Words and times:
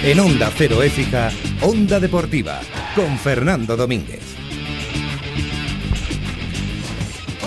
En 0.00 0.20
Onda 0.20 0.48
Cero 0.54 0.80
Écija, 0.80 1.28
Onda 1.60 1.98
Deportiva, 1.98 2.60
con 2.94 3.18
Fernando 3.18 3.76
Domínguez. 3.76 4.36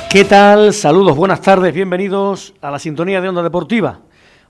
¿Qué 0.09 0.25
tal? 0.25 0.73
Saludos, 0.73 1.15
buenas 1.15 1.39
tardes, 1.39 1.73
bienvenidos 1.73 2.53
a 2.59 2.69
la 2.69 2.77
sintonía 2.77 3.22
de 3.22 3.29
Onda 3.29 3.41
Deportiva. 3.41 4.01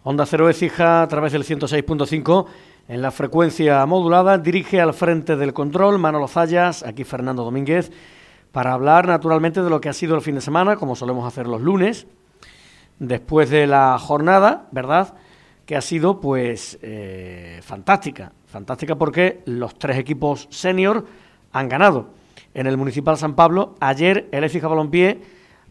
Onda 0.03 0.25
Cero 0.25 0.49
Écija 0.49 1.03
a 1.03 1.07
través 1.07 1.31
del 1.31 1.43
106.5 1.43 2.47
en 2.87 3.01
la 3.03 3.11
frecuencia 3.11 3.85
modulada. 3.85 4.39
Dirige 4.39 4.81
al 4.81 4.95
frente 4.95 5.35
del 5.35 5.53
control 5.53 5.99
Manolo 5.99 6.27
Zayas, 6.27 6.81
aquí 6.81 7.03
Fernando 7.03 7.43
Domínguez, 7.43 7.91
para 8.51 8.73
hablar 8.73 9.07
naturalmente 9.07 9.61
de 9.61 9.69
lo 9.69 9.79
que 9.79 9.89
ha 9.89 9.93
sido 9.93 10.15
el 10.15 10.21
fin 10.21 10.35
de 10.35 10.41
semana, 10.41 10.75
como 10.75 10.95
solemos 10.95 11.27
hacer 11.27 11.45
los 11.45 11.61
lunes, 11.61 12.07
después 12.97 13.51
de 13.51 13.67
la 13.67 13.95
jornada, 13.99 14.67
¿verdad? 14.71 15.13
Que 15.71 15.77
ha 15.77 15.81
sido 15.81 16.19
pues 16.19 16.77
eh, 16.81 17.61
fantástica, 17.63 18.33
fantástica 18.45 18.97
porque 18.97 19.41
los 19.45 19.79
tres 19.79 19.97
equipos 19.97 20.49
senior 20.51 21.05
han 21.53 21.69
ganado. 21.69 22.09
En 22.53 22.67
el 22.67 22.75
Municipal 22.75 23.17
San 23.17 23.35
Pablo, 23.35 23.75
ayer 23.79 24.27
el 24.33 24.43
Écija 24.43 24.67
Balompié 24.67 25.21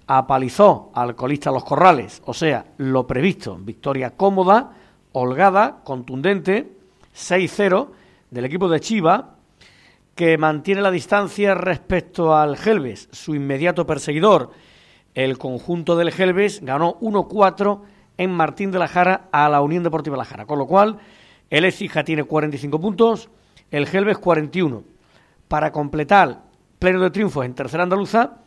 apalizó 0.06 0.90
al 0.94 1.14
colista 1.16 1.50
Los 1.50 1.64
Corrales, 1.64 2.22
o 2.24 2.32
sea, 2.32 2.64
lo 2.78 3.06
previsto, 3.06 3.58
victoria 3.60 4.16
cómoda, 4.16 4.72
holgada, 5.12 5.82
contundente, 5.84 6.72
6-0 7.14 7.88
del 8.30 8.46
equipo 8.46 8.70
de 8.70 8.80
Chiva, 8.80 9.34
que 10.14 10.38
mantiene 10.38 10.80
la 10.80 10.90
distancia 10.90 11.54
respecto 11.54 12.34
al 12.34 12.56
Gelbes, 12.56 13.10
su 13.12 13.34
inmediato 13.34 13.86
perseguidor. 13.86 14.48
El 15.12 15.36
conjunto 15.36 15.94
del 15.94 16.10
Gelbes 16.10 16.62
ganó 16.62 16.98
1-4 17.00 17.80
en 18.20 18.30
Martín 18.30 18.70
de 18.70 18.78
la 18.78 18.86
Jara 18.86 19.28
a 19.32 19.48
la 19.48 19.62
Unión 19.62 19.82
Deportiva 19.82 20.14
de 20.14 20.18
la 20.18 20.26
Jara. 20.26 20.44
Con 20.44 20.58
lo 20.58 20.66
cual, 20.66 20.98
el 21.48 21.64
Ecija 21.64 22.04
tiene 22.04 22.24
45 22.24 22.78
puntos, 22.78 23.30
el 23.70 23.86
Gelbes 23.86 24.18
41. 24.18 24.84
Para 25.48 25.72
completar 25.72 26.42
pleno 26.78 27.00
de 27.00 27.10
triunfos 27.10 27.46
en 27.46 27.54
tercera 27.54 27.82
andaluza, 27.82 28.42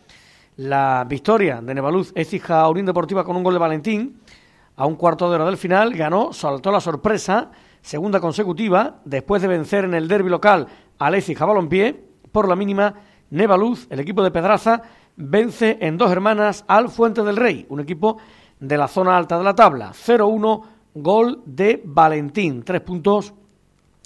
la 0.57 1.03
victoria 1.09 1.59
de 1.59 1.73
Nevaluz 1.73 2.11
Ecija 2.13 2.69
Unión 2.69 2.85
Deportiva 2.85 3.23
con 3.23 3.35
un 3.35 3.41
gol 3.41 3.53
de 3.53 3.59
Valentín 3.59 4.21
a 4.75 4.85
un 4.85 4.95
cuarto 4.95 5.27
de 5.27 5.35
hora 5.35 5.45
del 5.45 5.57
final 5.57 5.95
ganó, 5.95 6.33
saltó 6.33 6.71
la 6.71 6.79
sorpresa, 6.79 7.49
segunda 7.81 8.19
consecutiva, 8.19 9.01
después 9.05 9.41
de 9.41 9.47
vencer 9.47 9.85
en 9.85 9.95
el 9.95 10.07
derby 10.07 10.29
local 10.29 10.67
al 10.99 11.15
Ecija 11.15 11.45
Balompié 11.45 11.99
por 12.31 12.47
la 12.47 12.55
mínima 12.55 12.93
Nevaluz, 13.31 13.87
el 13.89 13.99
equipo 13.99 14.21
de 14.21 14.29
Pedraza, 14.29 14.83
vence 15.15 15.79
en 15.81 15.97
dos 15.97 16.11
hermanas 16.11 16.63
al 16.67 16.89
Fuente 16.89 17.23
del 17.23 17.37
Rey, 17.37 17.65
un 17.69 17.79
equipo 17.79 18.17
de 18.59 18.77
la 18.77 18.87
zona 18.87 19.17
alta 19.17 19.37
de 19.37 19.43
la 19.43 19.55
tabla. 19.55 19.91
0-1, 19.91 20.63
gol 20.95 21.41
de 21.45 21.81
Valentín. 21.83 22.63
Tres 22.63 22.81
puntos 22.81 23.33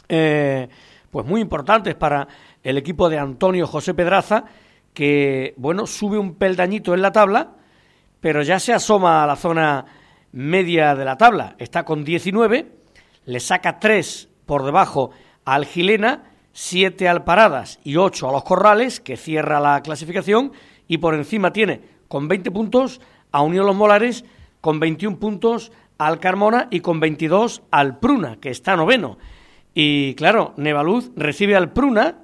eh, 0.10 0.68
pues 1.12 1.26
muy 1.26 1.42
importantes 1.42 1.96
para 1.96 2.28
el 2.64 2.78
equipo 2.78 3.10
de 3.10 3.18
Antonio 3.18 3.68
José 3.68 3.94
Pedraza, 3.94 4.46
que 4.94 5.54
bueno, 5.58 5.88
sube 5.88 6.18
un 6.18 6.36
peldañito 6.36 6.94
en 6.94 7.02
la 7.02 7.12
tabla, 7.12 7.54
pero 8.20 8.42
ya 8.42 8.60
se 8.60 8.74
asoma 8.74 9.24
a 9.24 9.28
la 9.28 9.36
zona 9.36 9.86
media 10.32 10.96
de 10.96 11.06
la 11.06 11.18
tabla. 11.18 11.56
Está 11.60 11.86
con 11.86 12.04
19, 12.04 12.72
le 13.26 13.40
saca 13.40 13.80
3 13.80 14.30
por 14.46 14.64
debajo 14.66 15.12
al 15.46 15.66
Gilena, 15.66 16.24
7 16.52 17.08
al 17.08 17.24
Paradas 17.24 17.80
y 17.84 17.98
8 17.98 18.30
a 18.30 18.32
los 18.32 18.44
Corrales, 18.44 19.00
que 19.00 19.18
cierra 19.18 19.60
la 19.60 19.82
clasificación, 19.82 20.52
y 20.88 20.98
por 20.98 21.14
encima 21.14 21.54
tiene 21.54 21.82
con 22.08 22.28
20 22.28 22.52
puntos 22.52 23.02
a 23.32 23.42
Unión 23.42 23.66
Los 23.66 23.76
Molares, 23.76 24.26
con 24.68 24.82
21 24.82 25.18
puntos 25.18 25.72
al 25.98 26.20
Carmona 26.20 26.68
y 26.70 26.82
con 26.82 27.00
22 27.00 27.64
al 27.72 28.00
Pruna, 28.00 28.36
que 28.42 28.50
está 28.50 28.76
noveno. 28.76 29.18
Y 29.74 30.14
claro, 30.16 30.54
Nevaluz 30.58 31.10
recibe 31.16 31.56
al 31.56 31.72
Pruna 31.72 32.18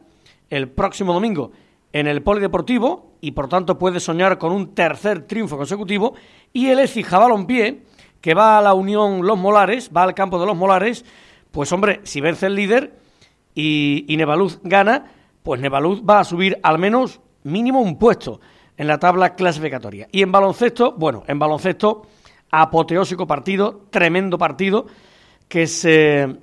el 0.49 0.67
próximo 0.67 1.13
domingo 1.13 1.53
en 1.93 2.05
el 2.05 2.21
Polideportivo 2.21 3.13
y 3.21 3.31
por 3.31 3.47
tanto 3.47 3.77
puede 3.77 4.01
soñar 4.01 4.39
con 4.39 4.51
un 4.51 4.75
tercer 4.75 5.25
triunfo 5.25 5.55
consecutivo. 5.55 6.15
Y 6.51 6.67
el 6.67 6.79
Ecija 6.79 7.17
Balompié, 7.17 7.83
que 8.19 8.33
va 8.33 8.57
a 8.57 8.61
la 8.61 8.73
Unión 8.73 9.25
Los 9.25 9.37
Molares, 9.37 9.89
va 9.95 10.03
al 10.03 10.13
campo 10.13 10.37
de 10.37 10.45
los 10.45 10.57
Molares, 10.57 11.05
pues 11.49 11.71
hombre, 11.71 12.01
si 12.03 12.19
vence 12.19 12.47
el 12.47 12.55
líder 12.55 12.99
y, 13.55 14.03
y 14.05 14.17
Nevaluz 14.17 14.59
gana, 14.63 15.13
pues 15.43 15.61
Nevaluz 15.61 16.01
va 16.01 16.19
a 16.19 16.25
subir 16.25 16.59
al 16.61 16.77
menos 16.77 17.21
mínimo 17.43 17.79
un 17.79 17.97
puesto 17.97 18.41
en 18.75 18.87
la 18.87 18.99
tabla 18.99 19.33
clasificatoria. 19.35 20.09
Y 20.11 20.23
en 20.23 20.33
baloncesto, 20.33 20.91
bueno, 20.97 21.23
en 21.27 21.39
baloncesto 21.39 22.05
apoteósico 22.55 23.25
partido, 23.25 23.87
tremendo 23.89 24.37
partido, 24.37 24.85
que 25.47 25.65
se 25.65 26.37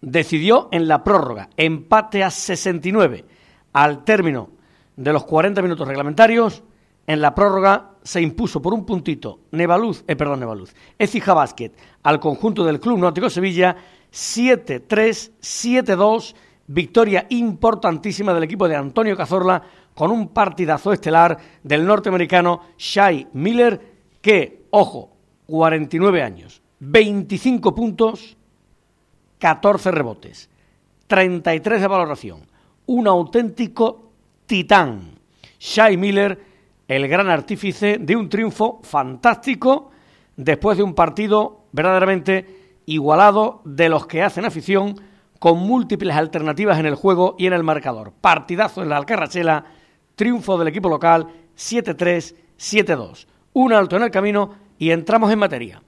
decidió 0.00 0.68
en 0.70 0.86
la 0.86 1.02
prórroga. 1.02 1.50
Empate 1.56 2.22
a 2.22 2.30
69 2.30 3.24
al 3.72 4.04
término 4.04 4.50
de 4.94 5.12
los 5.12 5.24
40 5.24 5.60
minutos 5.62 5.88
reglamentarios. 5.88 6.62
En 7.08 7.20
la 7.20 7.34
prórroga 7.34 7.90
se 8.04 8.20
impuso 8.20 8.62
por 8.62 8.72
un 8.72 8.86
puntito 8.86 9.40
Nevaluz, 9.50 10.04
eh, 10.06 10.14
perdón, 10.14 10.40
Nevaluz, 10.40 10.74
Ecija 10.96 11.34
Basket 11.34 11.72
al 12.04 12.20
conjunto 12.20 12.64
del 12.64 12.78
Club 12.78 12.98
Náutico 12.98 13.28
Sevilla 13.28 13.76
7-3, 14.12 15.32
7-2, 15.40 16.34
victoria 16.68 17.26
importantísima 17.30 18.32
del 18.32 18.44
equipo 18.44 18.68
de 18.68 18.76
Antonio 18.76 19.16
Cazorla 19.16 19.62
con 19.92 20.12
un 20.12 20.28
partidazo 20.28 20.92
estelar 20.92 21.36
del 21.64 21.84
norteamericano 21.84 22.60
Shai 22.76 23.28
Miller 23.32 23.96
que, 24.20 24.66
ojo, 24.70 25.15
49 25.46 26.22
años, 26.22 26.62
25 26.80 27.74
puntos, 27.74 28.36
14 29.38 29.90
rebotes, 29.90 30.50
33 31.06 31.80
de 31.80 31.86
valoración, 31.86 32.40
un 32.86 33.06
auténtico 33.06 34.10
titán. 34.46 35.18
Shai 35.58 35.96
Miller, 35.96 36.40
el 36.88 37.08
gran 37.08 37.28
artífice 37.28 37.98
de 37.98 38.16
un 38.16 38.28
triunfo 38.28 38.80
fantástico 38.82 39.90
después 40.36 40.76
de 40.76 40.84
un 40.84 40.94
partido 40.94 41.64
verdaderamente 41.72 42.80
igualado 42.86 43.62
de 43.64 43.88
los 43.88 44.06
que 44.06 44.22
hacen 44.22 44.44
afición 44.44 44.94
con 45.38 45.58
múltiples 45.58 46.14
alternativas 46.14 46.78
en 46.78 46.86
el 46.86 46.94
juego 46.94 47.34
y 47.38 47.46
en 47.46 47.52
el 47.52 47.62
marcador. 47.62 48.12
Partidazo 48.12 48.82
en 48.82 48.88
la 48.88 48.96
Alcarrachela, 48.96 49.64
triunfo 50.14 50.56
del 50.58 50.68
equipo 50.68 50.88
local 50.88 51.26
7-3, 51.56 52.34
7-2. 52.58 53.26
Un 53.52 53.72
alto 53.72 53.96
en 53.96 54.02
el 54.02 54.10
camino 54.10 54.65
y 54.78 54.90
entramos 54.90 55.32
en 55.32 55.38
materia. 55.38 55.82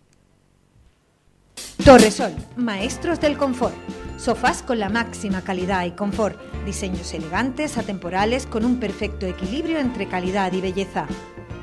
Torresol, 1.85 2.33
maestros 2.57 3.21
del 3.21 3.39
confort. 3.39 3.75
Sofás 4.19 4.63
con 4.63 4.79
la 4.79 4.89
máxima 4.89 5.43
calidad 5.43 5.87
y 5.87 5.93
confort. 5.93 6.39
Diseños 6.65 7.15
elegantes, 7.15 7.79
atemporales, 7.79 8.47
con 8.47 8.65
un 8.65 8.79
perfecto 8.81 9.27
equilibrio 9.27 9.79
entre 9.79 10.09
calidad 10.09 10.53
y 10.53 10.61
belleza. 10.61 11.07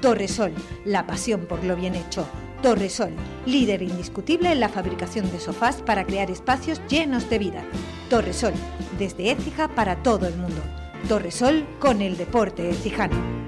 Torresol, 0.02 0.53
la 0.85 1.06
pasión 1.06 1.46
por 1.46 1.64
lo 1.64 1.75
bien 1.75 1.96
hecho. 1.96 2.28
Torresol, 2.62 3.12
líder 3.46 3.84
indiscutible 3.84 4.52
en 4.52 4.59
la 4.59 4.69
fabricación 4.69 5.30
de 5.31 5.40
sofás 5.40 5.81
para 5.81 6.06
crear 6.06 6.31
espacios 6.31 6.81
llenos 6.88 7.30
de 7.30 7.40
vida. 7.40 7.64
Torresol, 8.09 8.53
desde 8.97 9.31
Écija 9.31 9.68
para 9.68 10.02
todo 10.02 10.28
el 10.28 10.35
mundo. 10.38 10.62
Torresol 11.08 11.66
con 11.80 12.02
el 12.02 12.18
deporte 12.18 12.69
ecijano. 12.69 13.45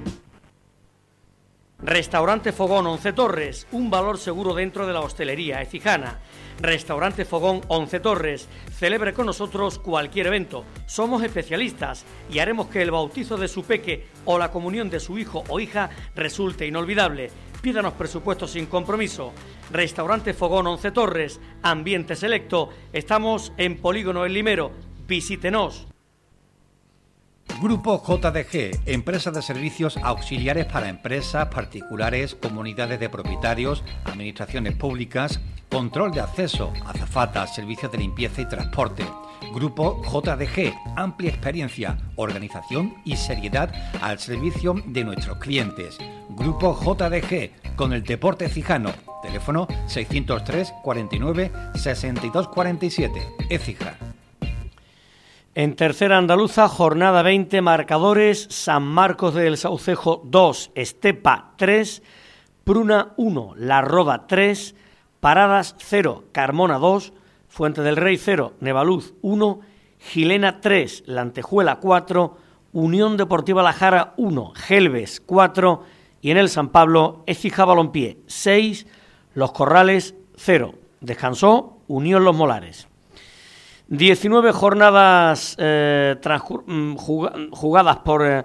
Restaurante 1.79 2.53
Fogón 2.53 2.87
Once 2.87 3.13
Torres, 3.13 3.67
un 3.71 3.91
valor 3.91 4.17
seguro 4.17 4.55
dentro 4.55 4.87
de 4.87 4.93
la 4.93 5.01
hostelería 5.01 5.61
ecijana. 5.61 6.17
Restaurante 6.59 7.23
Fogón 7.23 7.61
Once 7.67 7.99
Torres, 7.99 8.49
celebre 8.71 9.13
con 9.13 9.27
nosotros 9.27 9.77
cualquier 9.77 10.25
evento. 10.25 10.65
Somos 10.87 11.21
especialistas 11.21 12.03
y 12.31 12.39
haremos 12.39 12.67
que 12.67 12.81
el 12.81 12.89
bautizo 12.89 13.37
de 13.37 13.47
su 13.47 13.63
peque 13.63 14.07
o 14.25 14.39
la 14.39 14.49
comunión 14.49 14.89
de 14.89 14.99
su 14.99 15.19
hijo 15.19 15.43
o 15.49 15.59
hija 15.59 15.91
resulte 16.15 16.65
inolvidable. 16.65 17.29
Pídanos 17.61 17.93
presupuesto 17.93 18.47
sin 18.47 18.65
compromiso. 18.65 19.31
Restaurante 19.71 20.33
Fogón 20.33 20.65
Once 20.65 20.89
Torres, 20.89 21.39
ambiente 21.61 22.15
selecto. 22.15 22.69
Estamos 22.91 23.53
en 23.57 23.77
Polígono 23.77 24.25
El 24.25 24.33
Limero. 24.33 24.71
Visítenos. 25.07 25.87
Grupo 27.61 28.03
JDG, 28.05 28.81
empresa 28.85 29.31
de 29.31 29.41
servicios 29.41 29.97
auxiliares 30.03 30.65
para 30.67 30.89
empresas, 30.89 31.47
particulares, 31.47 32.35
comunidades 32.35 32.99
de 32.99 33.09
propietarios, 33.09 33.83
administraciones 34.05 34.75
públicas, 34.75 35.39
control 35.69 36.11
de 36.11 36.21
acceso, 36.21 36.71
azafatas, 36.85 37.55
servicios 37.55 37.91
de 37.91 37.97
limpieza 37.97 38.41
y 38.41 38.45
transporte. 38.47 39.03
Grupo 39.53 40.01
JDG, 40.03 40.73
amplia 40.95 41.31
experiencia, 41.31 41.97
organización 42.15 42.93
y 43.05 43.15
seriedad 43.15 43.71
al 44.01 44.19
servicio 44.19 44.75
de 44.85 45.03
nuestros 45.03 45.39
clientes. 45.39 45.97
Grupo 46.29 46.77
JDG, 46.79 47.75
con 47.75 47.91
el 47.93 48.03
deporte 48.03 48.49
cijano. 48.49 48.91
Teléfono 49.23 49.67
603 49.87 50.73
49 50.83 51.51
62 51.73 52.47
47. 52.49 53.27
Écija. 53.49 53.97
En 55.59 55.75
tercera 55.75 56.19
andaluza, 56.19 56.69
jornada 56.69 57.23
20, 57.23 57.63
marcadores, 57.63 58.45
San 58.51 58.83
Marcos 58.83 59.33
del 59.33 59.57
Saucejo 59.57 60.21
2, 60.23 60.69
Estepa 60.75 61.53
3, 61.57 62.03
Pruna 62.63 63.13
1, 63.17 63.53
La 63.55 63.81
Roda 63.81 64.27
3, 64.27 64.75
Paradas 65.19 65.73
0, 65.79 66.25
Carmona 66.31 66.77
2, 66.77 67.11
Fuente 67.47 67.81
del 67.81 67.95
Rey 67.95 68.17
0, 68.17 68.53
Nevaluz 68.59 69.15
1, 69.23 69.59
Gilena 69.97 70.61
3, 70.61 71.05
Lantejuela 71.07 71.77
4, 71.77 72.37
Unión 72.73 73.17
Deportiva 73.17 73.63
La 73.63 73.73
Jara 73.73 74.13
1, 74.17 74.51
Gelbes 74.55 75.21
4 75.21 75.83
y 76.21 76.29
en 76.29 76.37
el 76.37 76.49
San 76.49 76.69
Pablo 76.69 77.23
Écija 77.25 77.65
Balompié 77.65 78.19
6, 78.27 78.85
Los 79.33 79.53
Corrales 79.53 80.13
0. 80.35 80.75
Descansó 81.01 81.79
Unión 81.87 82.23
Los 82.23 82.35
Molares. 82.35 82.87
19 83.89 84.51
jornadas 84.51 85.55
eh, 85.59 86.15
mm, 86.65 86.95
jugadas 87.51 87.97
por 87.97 88.25
eh, 88.25 88.43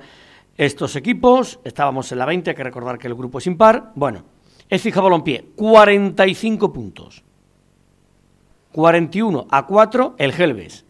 estos 0.56 0.94
equipos. 0.96 1.58
Estábamos 1.64 2.12
en 2.12 2.18
la 2.18 2.26
20, 2.26 2.50
hay 2.50 2.56
que 2.56 2.64
recordar 2.64 2.98
que 2.98 3.08
el 3.08 3.14
grupo 3.14 3.38
es 3.38 3.46
impar. 3.46 3.90
Bueno, 3.94 4.24
Écija 4.68 5.00
Balompié, 5.00 5.46
45 5.56 6.72
puntos. 6.72 7.24
41 8.72 9.46
a 9.50 9.66
4 9.66 10.14
el 10.18 10.32
Gelbes. 10.32 10.84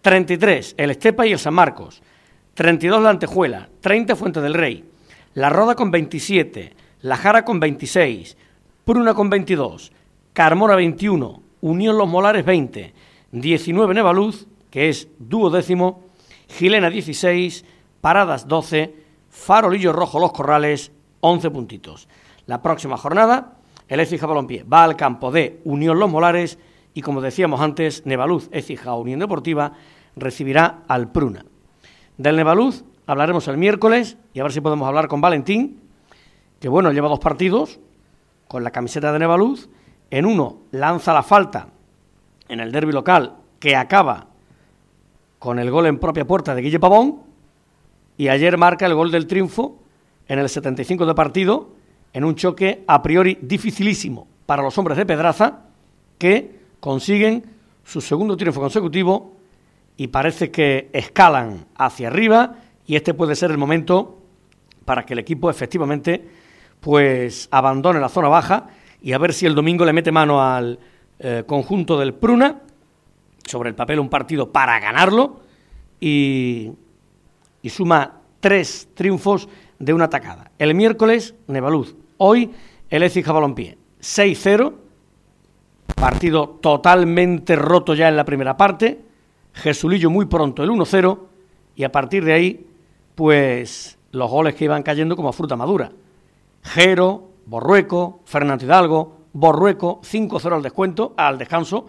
33 0.00 0.74
el 0.78 0.90
Estepa 0.90 1.26
y 1.26 1.32
el 1.32 1.38
San 1.38 1.54
Marcos. 1.54 2.02
32 2.54 3.02
la 3.02 3.10
Antejuela. 3.10 3.68
30 3.80 4.16
Fuente 4.16 4.40
del 4.40 4.54
Rey. 4.54 4.84
La 5.34 5.50
Roda 5.50 5.74
con 5.74 5.90
27. 5.90 6.74
La 7.02 7.16
Jara 7.16 7.44
con 7.44 7.60
26. 7.60 8.36
Pruna 8.84 9.14
con 9.14 9.30
22. 9.30 9.92
Carmona 10.32 10.74
21. 10.74 11.42
Unión 11.60 11.98
Los 11.98 12.08
Molares 12.08 12.44
20. 12.44 12.94
19 13.32 13.94
Nevaluz, 13.94 14.46
que 14.70 14.88
es 14.88 15.08
duodécimo, 15.18 16.04
Gilena 16.48 16.90
16, 16.90 17.64
Paradas 18.00 18.48
12, 18.48 18.94
Farolillo 19.28 19.92
Rojo 19.92 20.18
Los 20.18 20.32
Corrales 20.32 20.92
11 21.20 21.50
puntitos. 21.50 22.08
La 22.46 22.62
próxima 22.62 22.96
jornada, 22.96 23.58
el 23.88 24.00
Écija 24.00 24.26
Balompié 24.26 24.64
va 24.64 24.84
al 24.84 24.96
campo 24.96 25.30
de 25.30 25.60
Unión 25.64 25.98
Los 25.98 26.10
Molares 26.10 26.58
y 26.94 27.02
como 27.02 27.20
decíamos 27.20 27.60
antes, 27.60 28.04
Nevaluz 28.04 28.48
Écija 28.52 28.94
Unión 28.94 29.20
Deportiva 29.20 29.72
recibirá 30.16 30.82
al 30.88 31.12
Pruna. 31.12 31.44
Del 32.18 32.36
Nevaluz 32.36 32.84
hablaremos 33.06 33.46
el 33.48 33.56
miércoles 33.56 34.16
y 34.34 34.40
a 34.40 34.42
ver 34.42 34.52
si 34.52 34.60
podemos 34.60 34.88
hablar 34.88 35.08
con 35.08 35.20
Valentín, 35.20 35.80
que 36.58 36.68
bueno, 36.68 36.92
lleva 36.92 37.08
dos 37.08 37.20
partidos 37.20 37.78
con 38.48 38.64
la 38.64 38.72
camiseta 38.72 39.12
de 39.12 39.20
Nevaluz. 39.20 39.68
En 40.10 40.26
uno 40.26 40.62
lanza 40.72 41.14
la 41.14 41.22
falta 41.22 41.68
en 42.50 42.60
el 42.60 42.72
derby 42.72 42.92
local 42.92 43.36
que 43.58 43.76
acaba 43.76 44.26
con 45.38 45.58
el 45.58 45.70
gol 45.70 45.86
en 45.86 45.98
propia 45.98 46.26
puerta 46.26 46.54
de 46.54 46.62
Guille 46.62 46.80
Pavón 46.80 47.22
y 48.18 48.28
ayer 48.28 48.58
marca 48.58 48.84
el 48.84 48.94
gol 48.94 49.10
del 49.10 49.26
triunfo 49.26 49.78
en 50.28 50.38
el 50.38 50.48
75 50.48 51.06
de 51.06 51.14
partido 51.14 51.70
en 52.12 52.24
un 52.24 52.34
choque 52.34 52.84
a 52.86 53.02
priori 53.02 53.38
dificilísimo 53.40 54.26
para 54.46 54.62
los 54.62 54.76
hombres 54.76 54.98
de 54.98 55.06
Pedraza 55.06 55.60
que 56.18 56.60
consiguen 56.80 57.44
su 57.84 58.00
segundo 58.00 58.36
triunfo 58.36 58.60
consecutivo 58.60 59.36
y 59.96 60.08
parece 60.08 60.50
que 60.50 60.90
escalan 60.92 61.66
hacia 61.76 62.08
arriba 62.08 62.56
y 62.86 62.96
este 62.96 63.14
puede 63.14 63.36
ser 63.36 63.52
el 63.52 63.58
momento 63.58 64.18
para 64.84 65.06
que 65.06 65.12
el 65.12 65.20
equipo 65.20 65.48
efectivamente 65.48 66.28
pues 66.80 67.48
abandone 67.52 68.00
la 68.00 68.08
zona 68.08 68.28
baja 68.28 68.68
y 69.00 69.12
a 69.12 69.18
ver 69.18 69.32
si 69.32 69.46
el 69.46 69.54
domingo 69.54 69.84
le 69.84 69.92
mete 69.92 70.10
mano 70.10 70.42
al 70.42 70.78
eh, 71.22 71.44
conjunto 71.46 71.98
del 71.98 72.14
Pruna, 72.14 72.62
sobre 73.44 73.68
el 73.68 73.74
papel 73.74 73.98
un 73.98 74.08
partido 74.08 74.50
para 74.50 74.80
ganarlo 74.80 75.40
y, 76.00 76.72
suma 77.68 78.20
tres 78.40 78.88
triunfos 78.94 79.46
de 79.78 79.92
una 79.92 80.06
atacada. 80.06 80.50
El 80.58 80.74
miércoles, 80.74 81.34
Nevaluz. 81.46 81.94
Hoy, 82.16 82.50
el 82.88 83.02
Écija 83.02 83.32
Balompié. 83.32 83.76
6-0, 84.00 84.72
partido 85.94 86.58
totalmente 86.62 87.54
roto 87.54 87.92
ya 87.92 88.08
en 88.08 88.16
la 88.16 88.24
primera 88.24 88.56
parte. 88.56 88.98
Jesulillo 89.52 90.08
muy 90.08 90.24
pronto 90.24 90.62
el 90.62 90.70
1-0 90.70 91.18
y 91.76 91.84
a 91.84 91.92
partir 91.92 92.24
de 92.24 92.32
ahí, 92.32 92.66
pues 93.14 93.98
los 94.12 94.30
goles 94.30 94.54
que 94.54 94.64
iban 94.64 94.82
cayendo 94.82 95.16
como 95.16 95.34
fruta 95.34 95.54
madura. 95.54 95.92
Jero, 96.62 97.28
Borrueco, 97.44 98.20
Fernando 98.24 98.64
Hidalgo, 98.64 99.19
Borrueco 99.32 100.00
5-0 100.02 100.54
al 100.54 100.62
descuento, 100.62 101.14
al 101.16 101.38
descanso, 101.38 101.86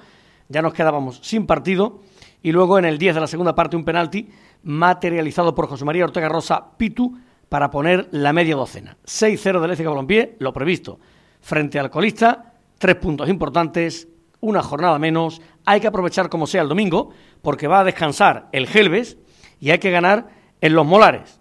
ya 0.50 0.62
nos 0.62 0.74
quedábamos 0.74 1.20
sin 1.24 1.46
partido 1.46 2.02
y 2.44 2.52
luego 2.52 2.78
en 2.80 2.86
el 2.86 2.98
10 2.98 3.16
de 3.16 3.22
la 3.22 3.28
segunda 3.28 3.56
parte 3.56 3.76
un 3.76 3.86
penalti 3.86 4.30
materializado 4.64 5.56
por 5.56 5.68
José 5.68 5.86
María 5.86 6.06
Ortega 6.06 6.30
Rosa 6.30 6.78
Pitu 6.78 7.18
para 7.50 7.70
poner 7.70 8.08
la 8.12 8.34
media 8.34 8.56
docena. 8.56 8.98
6-0 9.06 9.60
del 9.60 9.72
Écija 9.72 9.90
Balompié, 9.90 10.36
lo 10.40 10.54
previsto. 10.54 11.00
Frente 11.42 11.80
al 11.80 11.90
colista, 11.90 12.54
tres 12.78 12.96
puntos 12.96 13.30
importantes, 13.30 14.08
una 14.40 14.62
jornada 14.62 14.98
menos. 15.00 15.42
Hay 15.66 15.80
que 15.80 15.88
aprovechar 15.88 16.30
como 16.30 16.48
sea 16.48 16.62
el 16.62 16.70
domingo, 16.70 17.10
porque 17.42 17.68
va 17.68 17.82
a 17.82 17.84
descansar 17.84 18.48
el 18.52 18.68
Gelbes 18.68 19.18
y 19.60 19.72
hay 19.72 19.80
que 19.80 19.92
ganar 19.92 20.30
en 20.62 20.74
los 20.74 20.86
Molares. 20.86 21.40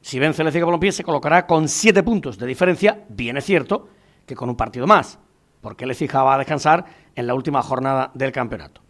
Si 0.00 0.18
vence 0.18 0.42
el 0.42 0.48
Écija 0.48 0.64
Balompié 0.64 0.92
se 0.92 1.04
colocará 1.04 1.46
con 1.46 1.68
siete 1.68 2.02
puntos 2.02 2.38
de 2.38 2.46
diferencia, 2.46 3.04
bien 3.08 3.36
es 3.36 3.44
cierto, 3.44 3.88
con 4.34 4.48
un 4.48 4.56
partido 4.56 4.86
más, 4.86 5.18
porque 5.60 5.86
le 5.86 5.94
fijaba 5.94 6.34
a 6.34 6.38
descansar 6.38 6.84
en 7.14 7.26
la 7.26 7.34
última 7.34 7.62
jornada 7.62 8.10
del 8.14 8.32
campeonato. 8.32 8.80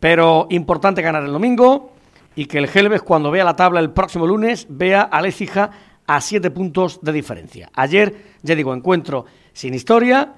Pero 0.00 0.46
importante 0.50 1.02
ganar 1.02 1.24
el 1.24 1.32
domingo 1.32 1.92
y 2.34 2.46
que 2.46 2.58
el 2.58 2.68
Gelbes 2.68 3.02
cuando 3.02 3.30
vea 3.30 3.44
la 3.44 3.56
tabla 3.56 3.80
el 3.80 3.90
próximo 3.90 4.26
lunes 4.26 4.66
vea 4.68 5.02
a 5.02 5.22
Lecija 5.22 5.70
a 6.06 6.20
siete 6.20 6.50
puntos 6.50 7.00
de 7.02 7.12
diferencia. 7.12 7.70
Ayer, 7.74 8.36
ya 8.42 8.54
digo, 8.54 8.74
encuentro 8.74 9.24
sin 9.52 9.74
historia, 9.74 10.34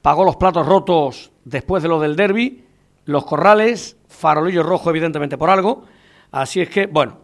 pagó 0.00 0.24
los 0.24 0.36
platos 0.36 0.66
rotos 0.66 1.30
después 1.44 1.82
de 1.82 1.88
lo 1.88 2.00
del 2.00 2.16
derby, 2.16 2.64
los 3.04 3.24
corrales, 3.24 3.96
farolillo 4.08 4.62
rojo 4.62 4.90
evidentemente 4.90 5.38
por 5.38 5.50
algo, 5.50 5.84
así 6.30 6.60
es 6.60 6.68
que, 6.68 6.86
bueno, 6.86 7.18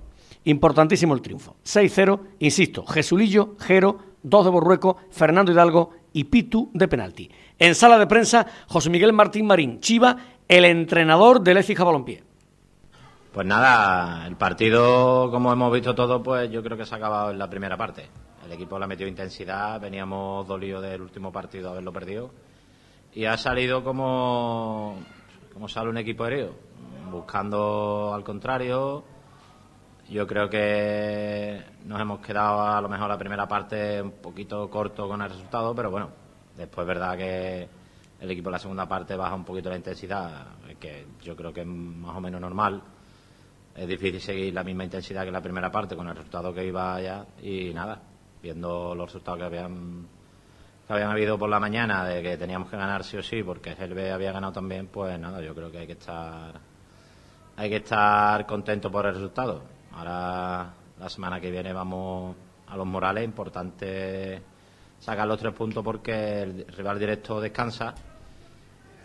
importantísimo 0.45 1.15
el 1.15 1.23
triunfo. 1.23 1.57
6-0, 1.65 2.21
insisto, 2.41 2.85
Jesulillo, 2.87 3.57
Jero, 3.59 3.99
dos 4.23 4.45
de 4.45 4.51
Borrueco, 4.51 4.97
Fernando 5.11 5.53
Hidalgo 5.53 5.91
y 6.13 6.25
Pitu 6.25 6.71
de 6.75 6.89
penalti. 6.89 7.31
En 7.59 7.75
sala 7.75 7.99
de 7.99 8.07
prensa, 8.07 8.47
José 8.69 8.91
Miguel 8.91 9.13
Martín 9.13 9.47
Marín, 9.47 9.81
Chiva, 9.81 10.17
el 10.49 10.65
entrenador 10.65 11.41
del 11.43 11.59
Écija 11.59 11.85
Balompié. 11.85 12.23
Pues 13.33 13.47
nada, 13.47 14.27
el 14.27 14.37
partido, 14.37 15.31
como 15.31 15.53
hemos 15.53 15.73
visto 15.73 15.95
todo, 15.95 16.23
pues 16.23 16.51
yo 16.51 16.63
creo 16.63 16.77
que 16.77 16.87
se 16.87 16.95
ha 16.95 16.99
acabado 16.99 17.31
en 17.31 17.39
la 17.39 17.49
primera 17.49 17.77
parte. 17.77 18.09
El 18.45 18.53
equipo 18.53 18.79
le 18.79 18.87
ha 18.87 18.89
metido 18.89 19.09
intensidad, 19.09 19.81
veníamos 19.81 20.47
dolidos 20.49 20.83
del 20.83 21.03
último 21.03 21.31
partido 21.31 21.71
haberlo 21.71 21.93
perdido. 21.93 22.31
Y 23.15 23.27
ha 23.27 23.37
salido 23.37 23.85
como, 23.85 24.97
como 25.53 25.69
sale 25.69 25.91
un 25.91 25.99
equipo 25.99 26.27
herido, 26.27 26.55
buscando 27.11 28.13
al 28.15 28.25
contrario, 28.25 29.05
yo 30.09 30.27
creo 30.27 30.49
que 30.49 31.63
nos 31.85 32.01
hemos 32.01 32.21
quedado 32.21 32.63
a 32.63 32.81
lo 32.81 32.89
mejor 32.89 33.09
la 33.09 33.19
primera 33.19 33.47
parte 33.47 34.01
un 34.01 34.13
poquito 34.13 34.69
corto 34.71 35.07
con 35.07 35.21
el 35.21 35.29
resultado, 35.29 35.75
pero 35.75 35.91
bueno, 35.91 36.11
después 36.57 36.85
es 36.85 36.89
verdad 36.89 37.17
que 37.17 37.69
el 38.21 38.31
equipo 38.31 38.49
en 38.49 38.53
la 38.53 38.59
segunda 38.59 38.89
parte 38.89 39.17
baja 39.17 39.35
un 39.35 39.45
poquito 39.45 39.69
la 39.69 39.77
intensidad, 39.77 40.47
que 40.81 41.07
yo 41.23 41.37
creo 41.37 41.53
que 41.53 41.61
es 41.61 41.67
más 41.67 42.17
o 42.17 42.21
menos 42.21 42.41
normal. 42.41 42.83
Es 43.77 43.87
difícil 43.87 44.21
seguir 44.21 44.55
la 44.55 44.65
misma 44.65 44.85
intensidad 44.85 45.25
que 45.25 45.31
la 45.31 45.43
primera 45.43 45.71
parte 45.71 45.95
con 45.95 46.09
el 46.09 46.17
resultado 46.17 46.53
que 46.53 46.65
iba 46.65 46.95
allá 46.95 47.27
y 47.43 47.73
nada, 47.75 48.01
viendo 48.43 48.95
los 48.95 49.07
resultados 49.07 49.39
que 49.39 49.45
habían 49.45 50.09
que 50.87 50.93
habían 50.95 51.11
habido 51.11 51.39
por 51.39 51.51
la 51.51 51.61
mañana 51.61 52.05
de 52.07 52.23
que 52.23 52.39
teníamos 52.39 52.71
que 52.71 52.79
ganar 52.79 53.05
sí 53.05 53.19
o 53.19 53.23
sí 53.23 53.43
porque 53.43 53.77
el 53.79 53.93
B 53.93 54.11
había 54.11 54.33
ganado 54.33 54.55
también, 54.55 54.87
pues 54.87 55.21
nada, 55.21 55.43
yo 55.43 55.55
creo 55.55 55.71
que 55.71 55.79
hay 55.79 55.87
que 55.87 55.93
estar 55.93 56.55
hay 57.57 57.69
que 57.69 57.77
estar 57.77 58.47
contento 58.47 58.91
por 58.91 59.05
el 59.05 59.15
resultado 59.15 59.78
Ahora, 59.99 60.75
la 61.01 61.09
semana 61.09 61.41
que 61.41 61.51
viene 61.51 61.73
vamos 61.73 62.37
a 62.69 62.77
los 62.77 62.87
Morales. 62.87 63.25
Importante 63.25 64.41
sacar 64.97 65.27
los 65.27 65.41
tres 65.41 65.53
puntos 65.53 65.83
porque 65.83 66.43
el 66.43 66.67
rival 66.69 67.01
directo 67.01 67.41
descansa. 67.41 67.93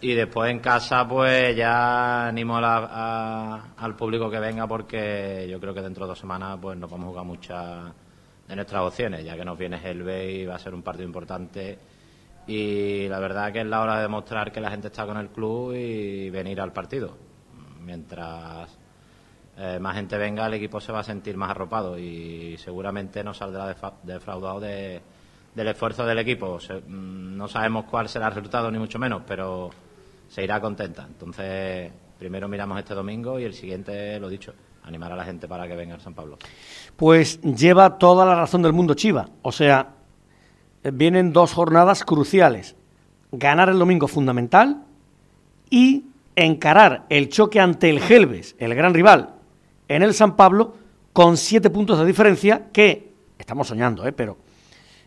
Y 0.02 0.14
después 0.14 0.52
en 0.52 0.60
casa, 0.60 1.08
pues 1.08 1.56
ya 1.56 2.28
animo 2.28 2.58
al 2.58 3.96
público 3.96 4.30
que 4.30 4.40
venga 4.40 4.68
porque 4.68 5.48
yo 5.50 5.60
creo 5.60 5.74
que 5.74 5.82
dentro 5.82 6.06
de 6.06 6.10
dos 6.10 6.20
semanas 6.20 6.60
pues 6.62 6.78
nos 6.78 6.92
vamos 6.92 7.08
a 7.08 7.10
jugar 7.10 7.26
muchas 7.26 7.94
de 8.48 8.56
nuestras 8.56 8.84
opciones, 8.84 9.26
ya 9.26 9.36
que 9.36 9.46
nos 9.46 9.58
viene 9.58 9.80
el 9.84 10.08
y 10.08 10.46
va 10.46 10.56
a 10.56 10.60
ser 10.60 10.76
un 10.76 10.84
partido 10.84 11.08
importante. 11.08 11.80
Y 12.46 13.08
la 13.08 13.20
verdad 13.20 13.52
que 13.52 13.62
es 13.62 13.66
la 13.66 13.82
hora 13.82 13.96
de 13.96 14.04
demostrar 14.04 14.52
que 14.52 14.62
la 14.62 14.70
gente 14.70 14.90
está 14.90 15.08
con 15.08 15.18
el 15.18 15.30
club 15.30 15.74
y 15.74 16.30
venir 16.30 16.62
al 16.62 16.72
partido. 16.72 17.18
Mientras 17.82 18.83
eh, 19.58 19.78
más 19.80 19.96
gente 19.96 20.18
venga, 20.18 20.48
el 20.48 20.56
equipo 20.56 20.82
se 20.82 20.92
va 20.92 21.00
a 21.00 21.04
sentir 21.04 21.38
más 21.38 21.52
arropado 21.52 21.98
y 21.98 22.58
seguramente 22.58 23.24
no 23.24 23.34
saldrá 23.34 23.76
defraudado 24.04 24.60
de, 24.60 25.02
del 25.54 25.68
esfuerzo 25.68 26.06
del 26.06 26.20
equipo. 26.20 26.58
Mm, 26.88 27.38
no 27.38 27.48
sabemos 27.48 27.86
cuál 27.86 28.10
será 28.10 28.28
el 28.28 28.34
resultado, 28.34 28.72
ni 28.72 28.80
mucho 28.80 28.98
menos, 28.98 29.22
pero 29.28 29.70
se 30.28 30.44
irá 30.44 30.60
contenta. 30.60 31.06
Entonces, 31.08 31.92
primero 32.18 32.48
miramos 32.48 32.80
este 32.80 32.96
domingo 32.96 33.40
y 33.40 33.44
el 33.44 33.54
siguiente, 33.54 34.20
lo 34.20 34.28
dicho, 34.28 34.54
animar 34.84 35.12
a 35.12 35.16
la 35.16 35.24
gente 35.24 35.48
para 35.48 35.68
que 35.68 35.76
venga 35.76 35.94
al 35.96 36.02
San 36.02 36.16
Pablo. 36.16 36.38
Pues 36.96 37.40
lleva 37.42 37.98
toda 37.98 38.26
la 38.26 38.36
razón 38.36 38.64
del 38.64 38.74
mundo 38.74 38.96
Chiva. 38.96 39.30
O 39.44 39.52
sea, 39.52 39.90
vienen 40.92 41.32
dos 41.32 41.54
jornadas 41.54 42.04
cruciales. 42.04 42.76
Ganar 43.32 43.70
el 43.70 43.80
domingo 43.80 44.08
fundamental 44.08 44.84
y 45.70 46.06
encarar 46.36 47.06
el 47.10 47.30
choque 47.30 47.60
ante 47.60 47.90
el 47.90 48.00
Gelbes, 48.00 48.56
el 48.60 48.76
gran 48.76 48.94
rival, 48.94 49.33
en 49.96 50.04
el 50.04 50.14
San 50.14 50.36
Pablo, 50.36 50.76
con 51.14 51.38
siete 51.38 51.70
puntos 51.70 52.00
de 52.00 52.06
diferencia 52.06 52.70
que, 52.74 53.14
estamos 53.38 53.68
soñando, 53.68 54.08
¿eh? 54.08 54.12
pero 54.12 54.38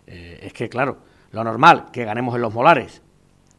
eh, 0.07 0.39
es 0.43 0.53
que, 0.53 0.69
claro, 0.69 0.99
lo 1.33 1.43
normal, 1.43 1.87
que 1.93 2.05
ganemos 2.05 2.35
en 2.37 2.43
los 2.43 2.55
molares. 2.55 3.03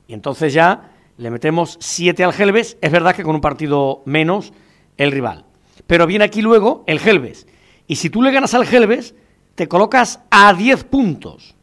Y 0.08 0.14
entonces 0.14 0.54
ya 0.54 0.92
le 1.18 1.30
metemos 1.30 1.78
siete 1.82 2.24
al 2.24 2.32
Gelbes, 2.32 2.78
es 2.80 2.92
verdad 2.92 3.14
que 3.14 3.24
con 3.24 3.36
un 3.36 3.42
partido 3.42 4.04
menos 4.06 4.54
el 4.96 5.12
rival. 5.12 5.46
Pero 5.86 6.08
viene 6.08 6.26
aquí 6.26 6.42
luego 6.42 6.84
el 6.88 7.00
Gelbes. 7.00 7.46
Y 7.88 7.98
si 7.98 8.10
tú 8.10 8.22
le 8.22 8.32
ganas 8.32 8.54
al 8.54 8.66
Gelbes, 8.66 9.14
te 9.56 9.68
colocas 9.68 10.22
a 10.30 10.54
10 10.54 10.84
puntos, 10.86 11.56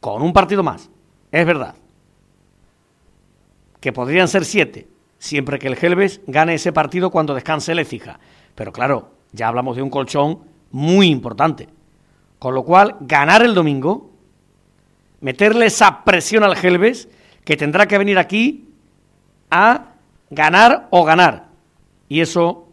con 0.00 0.22
un 0.22 0.32
partido 0.32 0.62
más. 0.62 0.90
Es 1.32 1.46
verdad. 1.46 1.74
Que 3.80 3.92
podrían 3.92 4.28
ser 4.28 4.44
siete, 4.44 4.86
siempre 5.18 5.58
que 5.58 5.68
el 5.68 5.76
Gelbes 5.76 6.20
gane 6.26 6.54
ese 6.54 6.72
partido 6.72 7.10
cuando 7.10 7.34
descanse 7.34 7.72
el 7.72 7.78
Ecija. 7.78 8.20
Pero 8.60 8.74
claro, 8.74 9.12
ya 9.32 9.48
hablamos 9.48 9.76
de 9.76 9.82
un 9.82 9.88
colchón 9.88 10.40
muy 10.70 11.06
importante. 11.06 11.66
Con 12.38 12.54
lo 12.54 12.62
cual, 12.62 12.96
ganar 13.00 13.42
el 13.42 13.54
domingo, 13.54 14.10
meterle 15.22 15.64
esa 15.64 16.04
presión 16.04 16.44
al 16.44 16.56
Gelbes, 16.56 17.08
que 17.42 17.56
tendrá 17.56 17.86
que 17.86 17.96
venir 17.96 18.18
aquí 18.18 18.68
a 19.50 19.94
ganar 20.28 20.88
o 20.90 21.06
ganar. 21.06 21.48
Y 22.06 22.20
eso 22.20 22.68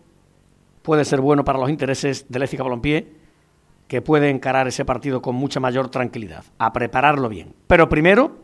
puede 0.82 1.06
ser 1.06 1.22
bueno 1.22 1.46
para 1.46 1.58
los 1.58 1.70
intereses 1.70 2.26
del 2.28 2.44
Écija 2.44 2.64
Balompié, 2.64 3.08
que 3.88 4.02
puede 4.02 4.30
encarar 4.30 4.68
ese 4.68 4.84
partido 4.84 5.22
con 5.22 5.36
mucha 5.36 5.62
mayor 5.62 5.88
tranquilidad, 5.88 6.44
a 6.58 6.74
prepararlo 6.74 7.30
bien. 7.30 7.56
Pero 7.66 7.88
primero, 7.88 8.40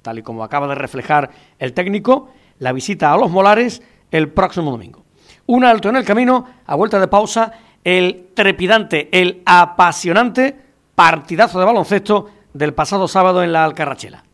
tal 0.00 0.20
y 0.20 0.22
como 0.22 0.42
acaba 0.42 0.66
de 0.66 0.76
reflejar 0.76 1.28
el 1.58 1.74
técnico, 1.74 2.30
la 2.58 2.72
visita 2.72 3.12
a 3.12 3.18
los 3.18 3.30
Molares 3.30 3.82
el 4.10 4.30
próximo 4.30 4.70
domingo. 4.70 5.05
Un 5.46 5.64
alto 5.64 5.88
en 5.88 5.96
el 5.96 6.04
camino, 6.04 6.46
a 6.66 6.74
vuelta 6.74 6.98
de 6.98 7.08
pausa, 7.08 7.52
el 7.84 8.28
trepidante, 8.34 9.08
el 9.12 9.42
apasionante 9.46 10.56
partidazo 10.94 11.58
de 11.58 11.64
baloncesto 11.64 12.30
del 12.52 12.74
pasado 12.74 13.06
sábado 13.06 13.42
en 13.42 13.52
la 13.52 13.64
Alcarrachela. 13.64 14.24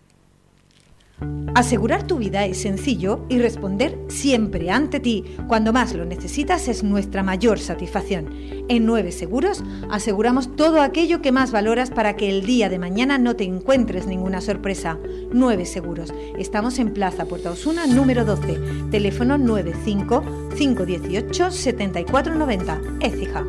Asegurar 1.55 2.07
tu 2.07 2.17
vida 2.17 2.47
es 2.47 2.63
sencillo 2.63 3.27
y 3.29 3.39
responder 3.39 3.99
siempre 4.09 4.71
ante 4.71 5.01
ti 5.01 5.23
cuando 5.49 5.73
más 5.73 5.93
lo 5.95 6.07
necesitas 6.07 6.67
es 6.67 6.83
nuestra 6.83 7.23
mayor 7.23 7.59
satisfacción. 7.59 8.31
En 8.69 8.87
9 8.87 9.13
Seguros 9.13 9.63
aseguramos 9.91 10.57
todo 10.57 10.81
aquello 10.81 11.21
que 11.21 11.31
más 11.31 11.53
valoras 11.53 11.91
para 11.91 12.17
que 12.17 12.31
el 12.31 12.47
día 12.47 12.71
de 12.71 12.79
mañana 12.79 13.19
no 13.19 13.37
te 13.37 13.45
encuentres 13.45 14.07
ninguna 14.07 14.41
sorpresa. 14.41 14.99
9 15.33 15.67
Seguros. 15.67 16.15
Estamos 16.39 16.79
en 16.79 16.95
Plaza 16.95 17.27
Puerta 17.27 17.51
Osuna 17.51 17.87
número 17.87 18.25
12. 18.25 18.59
Teléfono 18.91 19.37
95 19.37 20.25
518 20.57 21.51
7490. 21.51 22.81
Écija. 23.01 23.45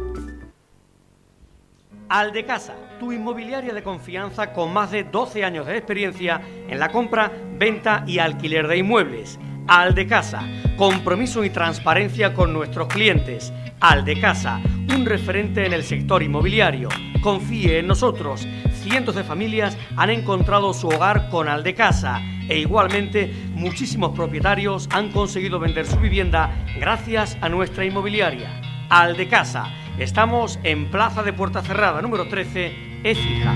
Aldecasa, 2.14 2.76
tu 3.00 3.12
inmobiliaria 3.12 3.74
de 3.74 3.82
confianza 3.82 4.54
con 4.54 4.72
más 4.72 4.92
de 4.92 5.04
12 5.04 5.44
años 5.44 5.66
de 5.66 5.78
experiencia 5.78 6.40
en 6.70 6.78
la 6.78 6.90
compra, 6.90 7.32
venta 7.58 8.04
y 8.06 8.20
alquiler 8.20 8.68
de 8.68 8.78
inmuebles. 8.78 9.40
Aldecasa, 9.68 10.44
compromiso 10.78 11.44
y 11.44 11.50
transparencia 11.50 12.36
con 12.36 12.54
nuestros 12.54 12.88
clientes. 12.90 13.52
Aldecasa, 13.80 14.62
un 14.96 15.08
referente 15.08 15.66
en 15.66 15.74
el 15.74 15.82
sector 15.82 16.22
inmobiliario. 16.22 16.90
Confíe 17.24 17.80
en 17.80 17.88
nosotros. 17.88 18.48
Cientos 18.84 19.16
de 19.16 19.24
familias 19.24 19.76
han 19.98 20.12
encontrado 20.12 20.72
su 20.76 20.90
hogar 20.90 21.30
con 21.32 21.50
Aldecasa 21.50 22.22
e 22.48 22.60
igualmente 22.60 23.34
muchísimos 23.56 24.12
propietarios 24.12 24.88
han 24.92 25.12
conseguido 25.12 25.58
vender 25.58 25.88
su 25.88 25.98
vivienda 25.98 26.52
gracias 26.80 27.40
a 27.42 27.50
nuestra 27.50 27.86
inmobiliaria. 27.86 28.62
Aldecasa 28.90 29.83
Estamos 30.00 30.58
en 30.64 30.90
Plaza 30.90 31.22
de 31.22 31.34
Puerta 31.34 31.62
Cerrada, 31.62 32.02
número 32.02 32.28
13, 32.28 33.02
Écija. 33.04 33.56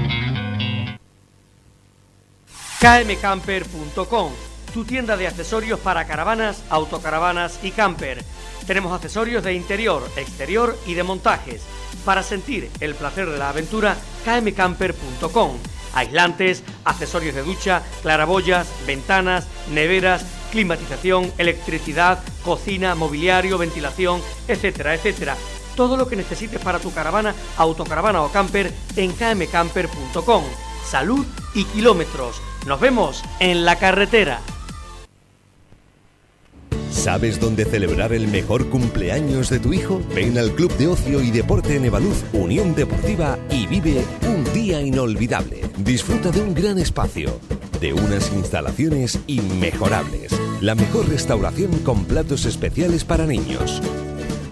kmcamper.com, 2.79 4.31
tu 4.71 4.85
tienda 4.85 5.17
de 5.17 5.25
accesorios 5.25 5.79
para 5.79 6.05
caravanas, 6.05 6.63
autocaravanas 6.69 7.59
y 7.63 7.71
camper. 7.71 8.23
Tenemos 8.67 8.93
accesorios 8.93 9.43
de 9.43 9.55
interior, 9.55 10.03
exterior 10.15 10.77
y 10.85 10.93
de 10.93 11.01
montajes. 11.01 11.63
Para 12.05 12.21
sentir 12.21 12.69
el 12.81 12.93
placer 12.93 13.27
de 13.27 13.39
la 13.39 13.49
aventura, 13.49 13.97
kmcamper.com. 14.23 15.57
Aislantes, 15.95 16.63
accesorios 16.85 17.33
de 17.33 17.41
ducha, 17.41 17.81
claraboyas, 18.03 18.67
ventanas, 18.85 19.47
neveras, 19.73 20.23
climatización, 20.51 21.33
electricidad, 21.39 22.23
cocina, 22.45 22.93
mobiliario, 22.93 23.57
ventilación, 23.57 24.21
etcétera, 24.47 24.93
etcétera 24.93 25.35
todo 25.77 25.95
lo 25.95 26.09
que 26.09 26.17
necesites 26.17 26.59
para 26.59 26.79
tu 26.79 26.91
caravana, 26.91 27.33
autocaravana 27.55 28.21
o 28.23 28.31
camper 28.31 28.73
en 28.97 29.13
kmcamper.com. 29.13 30.43
Salud 30.83 31.25
y 31.53 31.63
kilómetros. 31.65 32.41
Nos 32.65 32.81
vemos 32.81 33.23
en 33.39 33.63
la 33.63 33.77
carretera. 33.77 34.41
¿Sabes 36.89 37.39
dónde 37.39 37.63
celebrar 37.63 38.11
el 38.11 38.27
mejor 38.27 38.69
cumpleaños 38.69 39.49
de 39.49 39.59
tu 39.59 39.71
hijo? 39.71 40.01
Ven 40.15 40.37
al 40.37 40.51
Club 40.51 40.75
de 40.77 40.87
Ocio 40.87 41.21
y 41.21 41.31
Deporte 41.31 41.79
Nevaluz 41.79 42.23
Unión 42.33 42.73
Deportiva 42.75 43.37
y 43.51 43.67
vive 43.67 44.03
un 44.27 44.43
día 44.53 44.81
inolvidable. 44.81 45.61
Disfruta 45.77 46.31
de 46.31 46.41
un 46.41 46.53
gran 46.53 46.79
espacio, 46.79 47.39
de 47.79 47.93
unas 47.93 48.31
instalaciones 48.33 49.19
inmejorables, 49.27 50.31
la 50.59 50.75
mejor 50.75 51.07
restauración 51.07 51.71
con 51.79 52.03
platos 52.05 52.45
especiales 52.45 53.05
para 53.05 53.25
niños 53.25 53.81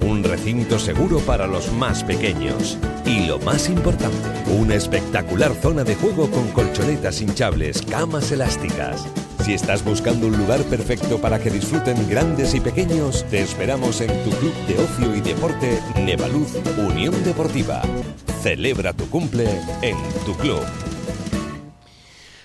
un 0.06 0.24
recinto 0.24 0.78
seguro 0.78 1.20
para 1.20 1.48
los 1.48 1.72
más 1.74 2.04
pequeños. 2.04 2.78
Y 3.06 3.26
lo 3.26 3.40
más 3.40 3.70
importante, 3.70 4.30
una 4.52 4.76
espectacular 4.76 5.52
zona 5.54 5.84
de 5.84 5.96
juego 5.96 6.30
con 6.30 6.48
colchonetas 6.50 7.22
hinchables, 7.22 7.82
camas 7.82 8.32
elásticas. 8.32 9.08
Si 9.44 9.54
estás 9.54 9.84
buscando 9.84 10.28
un 10.28 10.38
lugar 10.38 10.62
perfecto 10.64 11.20
para 11.20 11.40
que 11.40 11.50
disfruten 11.50 12.08
grandes 12.08 12.54
y 12.54 12.60
pequeños, 12.60 13.26
te 13.30 13.42
esperamos 13.42 14.00
en 14.02 14.10
tu 14.24 14.30
club 14.38 14.54
de 14.68 14.78
ocio 14.78 15.16
y 15.16 15.22
deporte 15.22 15.80
Nevaluz 16.04 16.56
Unión 16.78 17.14
Deportiva. 17.24 17.82
Celebra 18.42 18.94
tu 18.94 19.10
cumple 19.10 19.48
en 19.82 19.98
tu 20.26 20.34
club. 20.36 20.62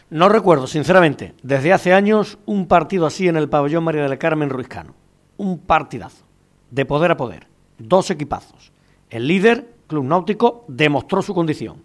No 0.08 0.28
recuerdo, 0.28 0.66
sinceramente, 0.66 1.34
desde 1.42 1.72
hace 1.72 1.92
años 1.92 2.38
un 2.46 2.66
partido 2.66 3.06
así 3.06 3.28
en 3.28 3.36
el 3.36 3.48
pabellón 3.48 3.84
María 3.84 4.08
del 4.08 4.18
Carmen 4.18 4.50
Ruizcano. 4.50 4.94
Un 5.36 5.58
partidazo, 5.58 6.24
de 6.70 6.84
poder 6.84 7.12
a 7.12 7.16
poder 7.16 7.49
dos 7.80 8.10
equipazos. 8.10 8.72
El 9.08 9.26
líder, 9.26 9.74
Club 9.86 10.04
Náutico, 10.04 10.64
demostró 10.68 11.22
su 11.22 11.34
condición. 11.34 11.82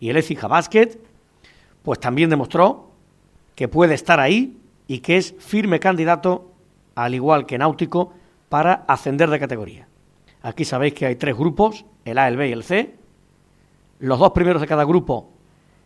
Y 0.00 0.10
el 0.10 0.16
Ecija 0.16 0.48
Basket, 0.48 0.98
pues 1.82 1.98
también 2.00 2.30
demostró 2.30 2.90
que 3.54 3.68
puede 3.68 3.94
estar 3.94 4.20
ahí 4.20 4.58
y 4.86 4.98
que 4.98 5.16
es 5.16 5.34
firme 5.38 5.80
candidato, 5.80 6.52
al 6.94 7.14
igual 7.14 7.46
que 7.46 7.58
Náutico, 7.58 8.12
para 8.48 8.84
ascender 8.86 9.30
de 9.30 9.38
categoría. 9.38 9.88
Aquí 10.42 10.64
sabéis 10.64 10.94
que 10.94 11.06
hay 11.06 11.16
tres 11.16 11.36
grupos, 11.36 11.84
el 12.04 12.18
A, 12.18 12.28
el 12.28 12.36
B 12.36 12.48
y 12.48 12.52
el 12.52 12.62
C. 12.62 12.94
Los 13.98 14.18
dos 14.18 14.32
primeros 14.32 14.60
de 14.60 14.68
cada 14.68 14.84
grupo 14.84 15.32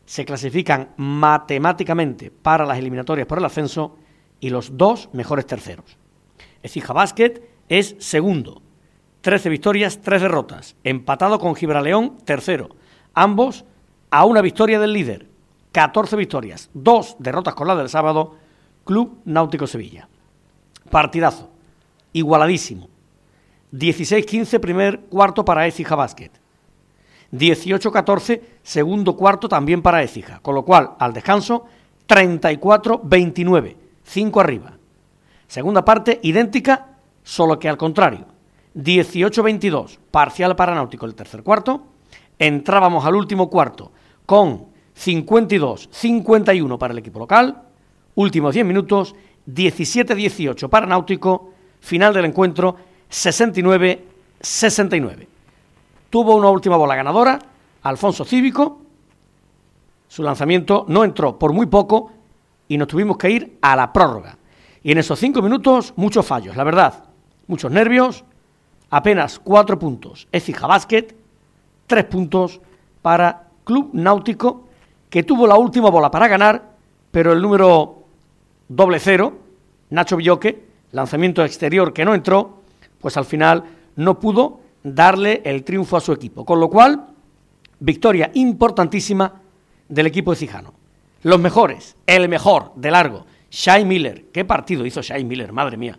se 0.04 0.24
clasifican 0.24 0.90
matemáticamente 0.96 2.30
para 2.30 2.66
las 2.66 2.78
eliminatorias 2.78 3.28
por 3.28 3.38
el 3.38 3.44
ascenso 3.44 3.96
y 4.40 4.50
los 4.50 4.76
dos 4.76 5.08
mejores 5.12 5.46
terceros. 5.46 5.96
Ecija 6.62 6.92
Basket 6.92 7.40
es 7.68 7.94
segundo, 8.00 8.60
13 9.20 9.48
victorias, 9.48 10.00
3 10.02 10.22
derrotas. 10.22 10.76
Empatado 10.84 11.38
con 11.38 11.54
Gibraleón, 11.54 12.18
tercero. 12.24 12.70
Ambos 13.14 13.64
a 14.10 14.24
una 14.24 14.40
victoria 14.40 14.80
del 14.80 14.92
líder. 14.92 15.28
14 15.72 16.16
victorias, 16.16 16.70
2 16.74 17.16
derrotas 17.18 17.54
con 17.54 17.68
la 17.68 17.76
del 17.76 17.88
sábado. 17.88 18.36
Club 18.84 19.20
Náutico 19.24 19.66
Sevilla. 19.66 20.08
Partidazo. 20.90 21.50
Igualadísimo. 22.12 22.88
16-15 23.72 24.58
primer 24.58 25.00
cuarto 25.00 25.44
para 25.44 25.66
Écija 25.66 25.94
Basket. 25.94 26.30
18-14 27.32 28.40
segundo 28.62 29.16
cuarto 29.16 29.48
también 29.48 29.82
para 29.82 30.02
Écija. 30.02 30.40
Con 30.40 30.56
lo 30.56 30.64
cual, 30.64 30.92
al 30.98 31.12
descanso, 31.12 31.66
34-29. 32.08 33.76
5 34.02 34.40
arriba. 34.40 34.72
Segunda 35.46 35.84
parte 35.84 36.18
idéntica, 36.22 36.96
solo 37.22 37.58
que 37.58 37.68
al 37.68 37.76
contrario. 37.76 38.26
18-22, 38.74 39.98
parcial 40.10 40.56
para 40.56 40.74
Náutico 40.74 41.06
el 41.06 41.14
tercer 41.14 41.42
cuarto. 41.42 41.82
Entrábamos 42.38 43.04
al 43.04 43.14
último 43.14 43.50
cuarto 43.50 43.92
con 44.26 44.66
52-51 44.96 46.78
para 46.78 46.92
el 46.92 46.98
equipo 46.98 47.18
local. 47.18 47.62
Últimos 48.14 48.54
10 48.54 48.66
minutos, 48.66 49.14
17-18 49.46 50.68
para 50.68 50.86
Náutico. 50.86 51.50
Final 51.80 52.14
del 52.14 52.26
encuentro, 52.26 52.76
69-69. 53.10 55.26
Tuvo 56.10 56.36
una 56.36 56.50
última 56.50 56.76
bola 56.76 56.94
ganadora, 56.94 57.38
Alfonso 57.82 58.24
Cívico. 58.24 58.82
Su 60.08 60.22
lanzamiento 60.22 60.84
no 60.88 61.04
entró 61.04 61.38
por 61.38 61.52
muy 61.52 61.66
poco 61.66 62.12
y 62.68 62.76
nos 62.76 62.88
tuvimos 62.88 63.16
que 63.16 63.30
ir 63.30 63.58
a 63.62 63.76
la 63.76 63.92
prórroga. 63.92 64.36
Y 64.82 64.92
en 64.92 64.98
esos 64.98 65.18
cinco 65.18 65.42
minutos, 65.42 65.92
muchos 65.96 66.26
fallos, 66.26 66.56
la 66.56 66.64
verdad. 66.64 67.04
Muchos 67.46 67.70
nervios, 67.70 68.24
apenas 68.90 69.38
cuatro 69.38 69.78
puntos. 69.78 70.28
Ecija 70.32 70.66
Basket, 70.66 71.14
tres 71.86 72.04
puntos 72.04 72.60
para 73.02 73.48
Club 73.64 73.90
Náutico, 73.92 74.68
que 75.08 75.22
tuvo 75.22 75.46
la 75.46 75.56
última 75.56 75.90
bola 75.90 76.10
para 76.10 76.28
ganar, 76.28 76.70
pero 77.10 77.32
el 77.32 77.40
número 77.40 78.04
doble 78.68 79.00
cero, 79.00 79.38
Nacho 79.90 80.16
Villoque, 80.16 80.66
lanzamiento 80.92 81.44
exterior 81.44 81.92
que 81.92 82.04
no 82.04 82.14
entró, 82.14 82.62
pues 83.00 83.16
al 83.16 83.24
final 83.24 83.64
no 83.96 84.18
pudo 84.18 84.60
darle 84.82 85.42
el 85.44 85.64
triunfo 85.64 85.96
a 85.96 86.00
su 86.00 86.12
equipo. 86.12 86.44
Con 86.44 86.60
lo 86.60 86.68
cual, 86.68 87.06
victoria 87.80 88.30
importantísima 88.34 89.40
del 89.88 90.06
equipo 90.06 90.30
de 90.30 90.36
Cijano. 90.36 90.74
Los 91.22 91.40
mejores, 91.40 91.96
el 92.06 92.28
mejor 92.28 92.72
de 92.76 92.90
largo, 92.90 93.26
Shai 93.50 93.84
Miller. 93.84 94.26
¿Qué 94.32 94.44
partido 94.44 94.86
hizo 94.86 95.02
Shai 95.02 95.24
Miller? 95.24 95.52
Madre 95.52 95.76
mía. 95.76 95.98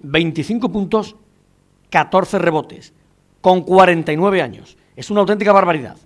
25 0.00 0.70
puntos, 0.70 1.16
14 1.90 2.38
rebotes, 2.38 2.94
con 3.40 3.62
49 3.62 4.42
años. 4.42 4.76
Es 4.96 5.10
una 5.10 5.20
auténtica 5.20 5.52
barbaridad. 5.52 5.96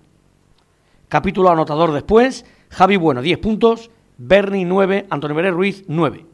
Capítulo 1.07 1.49
anotador 1.49 1.91
después, 1.91 2.45
Javi 2.69 2.97
Bueno, 2.97 3.21
10 3.21 3.37
puntos, 3.37 3.91
Bernie 4.17 4.65
9, 4.65 5.07
Antonio 5.09 5.35
Pérez 5.35 5.53
Ruiz 5.53 5.83
9. 5.87 6.25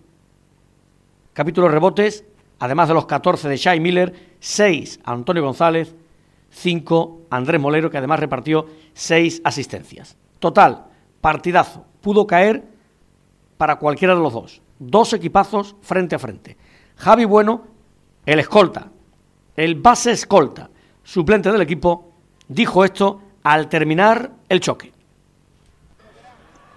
Capítulo 1.34 1.68
rebotes, 1.68 2.26
además 2.60 2.88
de 2.88 2.94
los 2.94 3.06
14 3.06 3.50
de 3.50 3.58
Shai 3.58 3.80
Miller, 3.80 4.36
6 4.40 5.02
Antonio 5.04 5.44
González, 5.44 5.96
5 6.50 7.22
Andrés 7.30 7.62
Molero, 7.62 7.90
que 7.90 7.98
además 7.98 8.20
repartió 8.20 8.68
6 8.94 9.42
asistencias. 9.44 10.18
Total, 10.40 10.86
partidazo. 11.22 11.86
Pudo 12.02 12.28
caer 12.28 12.64
para 13.58 13.78
cualquiera 13.78 14.16
de 14.16 14.22
los 14.22 14.34
dos. 14.34 14.62
Dos 14.80 15.14
equipazos 15.14 15.76
frente 15.82 16.16
a 16.16 16.20
frente. 16.20 16.58
Javi 16.96 17.26
Bueno, 17.26 17.64
el 18.26 18.40
escolta, 18.40 18.92
el 19.56 19.76
base 19.76 20.12
escolta, 20.12 20.70
suplente 21.04 21.52
del 21.52 21.62
equipo, 21.62 22.14
dijo 22.48 22.84
esto 22.86 23.22
al 23.44 23.68
terminar 23.68 24.32
el 24.50 24.60
choque. 24.60 24.92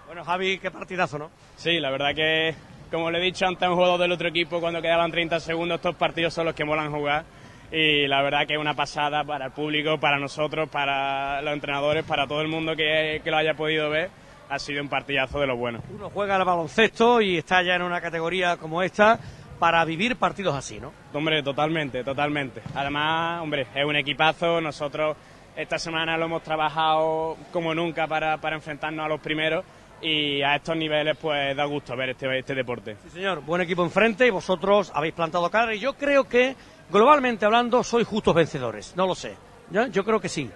Bueno, 0.06 0.24
Javi, 0.24 0.58
qué 0.58 0.70
partidazo, 0.70 1.18
¿no? 1.18 1.30
Sí, 1.56 1.78
la 1.80 1.90
verdad 1.90 2.14
que, 2.14 2.54
como 2.90 3.10
le 3.10 3.18
he 3.18 3.22
dicho 3.22 3.46
antes 3.46 3.62
a 3.62 3.70
un 3.70 3.76
jugador 3.76 4.00
del 4.00 4.12
otro 4.12 4.28
equipo, 4.28 4.60
cuando 4.60 4.80
quedaban 4.80 5.10
30 5.10 5.40
segundos, 5.40 5.76
estos 5.76 5.94
partidos 5.96 6.34
son 6.34 6.46
los 6.46 6.54
que 6.54 6.64
molan 6.64 6.92
jugar. 6.92 7.24
Y 7.72 8.06
la 8.06 8.22
verdad 8.22 8.46
que 8.46 8.54
es 8.54 8.60
una 8.60 8.74
pasada 8.74 9.24
para 9.24 9.46
el 9.46 9.52
público, 9.52 9.98
para 9.98 10.18
nosotros, 10.18 10.68
para 10.68 11.42
los 11.42 11.52
entrenadores, 11.54 12.04
para 12.04 12.26
todo 12.26 12.40
el 12.40 12.48
mundo 12.48 12.76
que, 12.76 13.20
que 13.24 13.30
lo 13.30 13.36
haya 13.36 13.54
podido 13.54 13.90
ver. 13.90 14.10
Ha 14.48 14.58
sido 14.58 14.82
un 14.82 14.88
partidazo 14.88 15.40
de 15.40 15.46
lo 15.46 15.56
bueno. 15.56 15.80
Uno 15.92 16.10
juega 16.10 16.36
al 16.36 16.44
baloncesto 16.44 17.20
y 17.20 17.38
está 17.38 17.62
ya 17.62 17.74
en 17.74 17.82
una 17.82 18.00
categoría 18.00 18.56
como 18.58 18.82
esta 18.82 19.18
para 19.58 19.84
vivir 19.84 20.16
partidos 20.16 20.54
así, 20.54 20.80
¿no? 20.80 20.92
Hombre, 21.12 21.42
totalmente, 21.42 22.04
totalmente. 22.04 22.62
Además, 22.74 23.42
hombre, 23.42 23.66
es 23.74 23.84
un 23.84 23.96
equipazo. 23.96 24.60
Nosotros 24.60 25.16
esta 25.56 25.78
semana 25.78 26.16
lo 26.16 26.26
hemos 26.26 26.42
trabajado 26.42 27.36
como 27.52 27.74
nunca 27.74 28.06
para, 28.06 28.38
para 28.38 28.56
enfrentarnos 28.56 29.04
a 29.04 29.08
los 29.08 29.20
primeros 29.20 29.64
y 30.00 30.42
a 30.42 30.56
estos 30.56 30.76
niveles 30.76 31.16
pues 31.16 31.56
da 31.56 31.64
gusto 31.64 31.96
ver 31.96 32.10
este, 32.10 32.38
este 32.38 32.54
deporte. 32.54 32.96
Sí, 33.04 33.10
señor, 33.10 33.40
buen 33.42 33.62
equipo 33.62 33.84
enfrente 33.84 34.26
y 34.26 34.30
vosotros 34.30 34.92
habéis 34.94 35.14
plantado 35.14 35.48
cara 35.50 35.74
y 35.74 35.78
yo 35.78 35.94
creo 35.94 36.24
que 36.24 36.56
globalmente 36.90 37.46
hablando 37.46 37.82
sois 37.82 38.06
justos 38.06 38.34
vencedores, 38.34 38.94
no 38.96 39.06
lo 39.06 39.14
sé. 39.14 39.36
¿Ya? 39.70 39.86
Yo 39.86 40.04
creo 40.04 40.20
que 40.20 40.28
sí. 40.28 40.50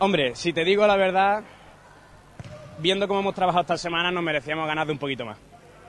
Hombre, 0.00 0.34
si 0.34 0.52
te 0.52 0.64
digo 0.64 0.86
la 0.86 0.96
verdad, 0.96 1.44
viendo 2.78 3.06
cómo 3.06 3.20
hemos 3.20 3.34
trabajado 3.34 3.62
esta 3.62 3.78
semana 3.78 4.10
nos 4.10 4.22
merecíamos 4.22 4.66
ganar 4.66 4.86
de 4.86 4.92
un 4.92 4.98
poquito 4.98 5.24
más. 5.24 5.38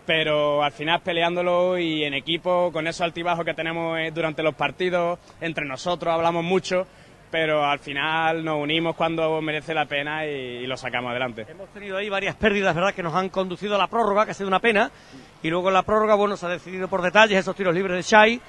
Pero 0.10 0.64
al 0.64 0.72
final 0.72 1.02
peleándolo 1.02 1.78
y 1.78 2.04
en 2.04 2.16
equipo, 2.16 2.72
con 2.74 2.88
esos 2.88 3.02
altibajos 3.02 3.46
que 3.46 3.54
tenemos 3.54 4.00
eh, 4.00 4.10
durante 4.12 4.42
los 4.42 4.56
partidos, 4.56 5.20
entre 5.40 5.66
nosotros 5.66 6.12
hablamos 6.12 6.44
mucho, 6.44 6.88
pero 7.30 7.64
al 7.64 7.78
final 7.78 8.44
nos 8.44 8.60
unimos 8.60 8.96
cuando 8.96 9.40
merece 9.40 9.76
la 9.76 9.86
pena 9.86 10.26
y, 10.26 10.66
lo 10.66 10.76
sacamos 10.78 11.12
adelante. 11.12 11.46
Hemos 11.48 11.70
tenido 11.70 11.96
ahí 11.96 12.10
varias 12.10 12.36
pérdidas, 12.36 12.74
¿verdad?, 12.74 12.96
que 12.96 13.04
nos 13.04 13.14
han 13.14 13.30
conducido 13.30 13.76
a 13.76 13.78
la 13.78 13.86
prórroga, 13.86 14.26
que 14.26 14.32
ha 14.32 14.34
sido 14.34 14.48
una 14.48 14.60
pena, 14.60 14.90
y 15.44 15.50
luego 15.52 15.68
en 15.68 15.76
la 15.76 15.84
prórroga, 15.84 16.16
bueno, 16.16 16.36
se 16.38 16.48
ha 16.48 16.50
decidido 16.50 16.88
por 16.88 17.04
detalles 17.04 17.38
esos 17.38 17.56
tiros 17.56 17.76
libres 17.76 17.96
de 17.96 18.02
Shai. 18.02 18.42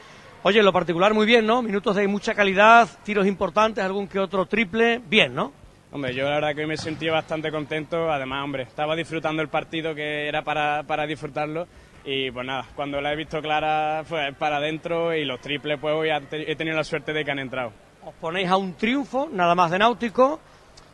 Oye, 0.44 0.60
en 0.60 0.64
lo 0.64 0.72
particular 0.72 1.12
muy 1.12 1.26
bien, 1.26 1.44
¿no? 1.44 1.60
Minutos 1.60 1.94
de 1.94 2.08
mucha 2.08 2.32
calidad, 2.32 2.88
tiros 3.04 3.26
importantes, 3.26 3.84
algún 3.84 4.08
que 4.08 4.18
otro 4.18 4.46
triple, 4.46 4.98
bien, 5.06 5.34
¿no? 5.34 5.52
Hombre, 5.92 6.14
yo 6.14 6.24
la 6.24 6.36
verdad 6.36 6.54
que 6.54 6.60
hoy 6.60 6.66
me 6.66 6.76
sentí 6.76 7.08
bastante 7.08 7.50
contento, 7.50 8.10
además, 8.10 8.44
hombre, 8.44 8.62
estaba 8.62 8.94
disfrutando 8.94 9.42
el 9.42 9.48
partido 9.48 9.94
que 9.94 10.28
era 10.28 10.42
para, 10.42 10.84
para 10.84 11.06
disfrutarlo 11.06 11.66
y 12.04 12.30
pues 12.30 12.46
nada, 12.46 12.64
cuando 12.74 13.00
la 13.00 13.12
he 13.12 13.16
visto 13.16 13.42
clara, 13.42 14.04
pues 14.08 14.34
para 14.36 14.58
adentro 14.58 15.14
y 15.14 15.24
los 15.24 15.40
triples, 15.40 15.78
pues 15.80 15.94
hoy 15.94 16.08
he 16.30 16.56
tenido 16.56 16.76
la 16.76 16.84
suerte 16.84 17.12
de 17.12 17.24
que 17.24 17.30
han 17.30 17.40
entrado 17.40 17.72
os 18.04 18.14
ponéis 18.14 18.48
a 18.48 18.56
un 18.56 18.74
triunfo, 18.74 19.28
nada 19.32 19.54
más 19.54 19.70
de 19.70 19.78
Náutico. 19.78 20.40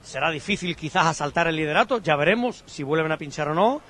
Será 0.02 0.30
difícil 0.30 0.76
quizás 0.76 1.06
asaltar 1.06 1.48
el 1.48 1.56
liderato, 1.56 1.98
ya 1.98 2.16
veremos 2.16 2.62
si 2.66 2.82
vuelven 2.82 3.10
a 3.10 3.16
pinchar 3.16 3.48
o 3.48 3.54
no, 3.54 3.80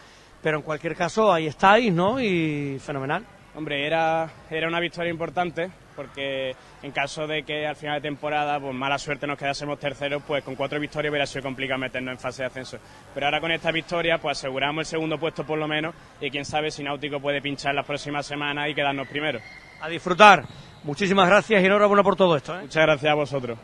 pero 0.43 0.59
en 0.59 0.63
cualquier 0.63 0.97
caso 0.97 1.33
ahí 1.33 1.47
estáis, 1.47 1.93
¿no? 1.93 2.21
Y 2.21 2.79
fenomenal. 2.79 3.25
Hombre, 3.55 3.87
era, 3.87 4.31
era 4.51 4.69
una 4.69 4.81
victoria 4.81 5.11
importante, 5.11 5.71
porque 5.95 6.55
en 6.87 6.93
caso 6.93 7.27
de 7.27 7.43
que 7.43 7.67
al 7.67 7.75
final 7.75 8.01
de 8.01 8.09
temporada, 8.09 8.61
pues 8.61 8.73
mala 8.73 8.97
suerte 8.97 9.27
nos 9.27 9.37
quedásemos 9.37 9.79
terceros, 9.79 10.23
pues 10.25 10.45
con 10.45 10.55
cuatro 10.55 10.79
victorias 10.79 11.11
hubiera 11.11 11.27
sido 11.27 11.43
complicado 11.43 11.81
meternos 11.81 12.13
en 12.13 12.19
fase 12.19 12.43
de 12.43 12.47
ascenso. 12.47 12.79
Pero 13.13 13.27
ahora 13.27 13.41
con 13.41 13.51
esta 13.51 13.73
victoria, 13.73 14.19
pues 14.19 14.39
aseguramos 14.39 14.83
el 14.83 14.87
segundo 14.87 15.19
puesto 15.19 15.45
por 15.45 15.59
lo 15.59 15.67
menos, 15.67 15.95
y 16.21 16.31
quién 16.31 16.45
sabe 16.45 16.71
si 16.71 16.85
Náutico 16.85 17.21
puede 17.21 17.43
pinchar 17.43 17.75
las 17.75 17.85
próximas 17.85 18.25
semanas 18.25 18.69
y 18.71 18.75
quedarnos 18.75 19.09
primero. 19.09 19.41
A 19.81 19.89
disfrutar. 19.89 20.45
Muchísimas 20.85 21.29
gracias 21.29 21.61
y 21.61 21.67
enhorabuena 21.67 22.05
por 22.05 22.15
todo 22.15 22.37
esto. 22.37 22.57
¿eh? 22.57 22.63
Muchas 22.63 22.83
gracias 22.83 23.11
a 23.11 23.15
vosotros. 23.15 23.59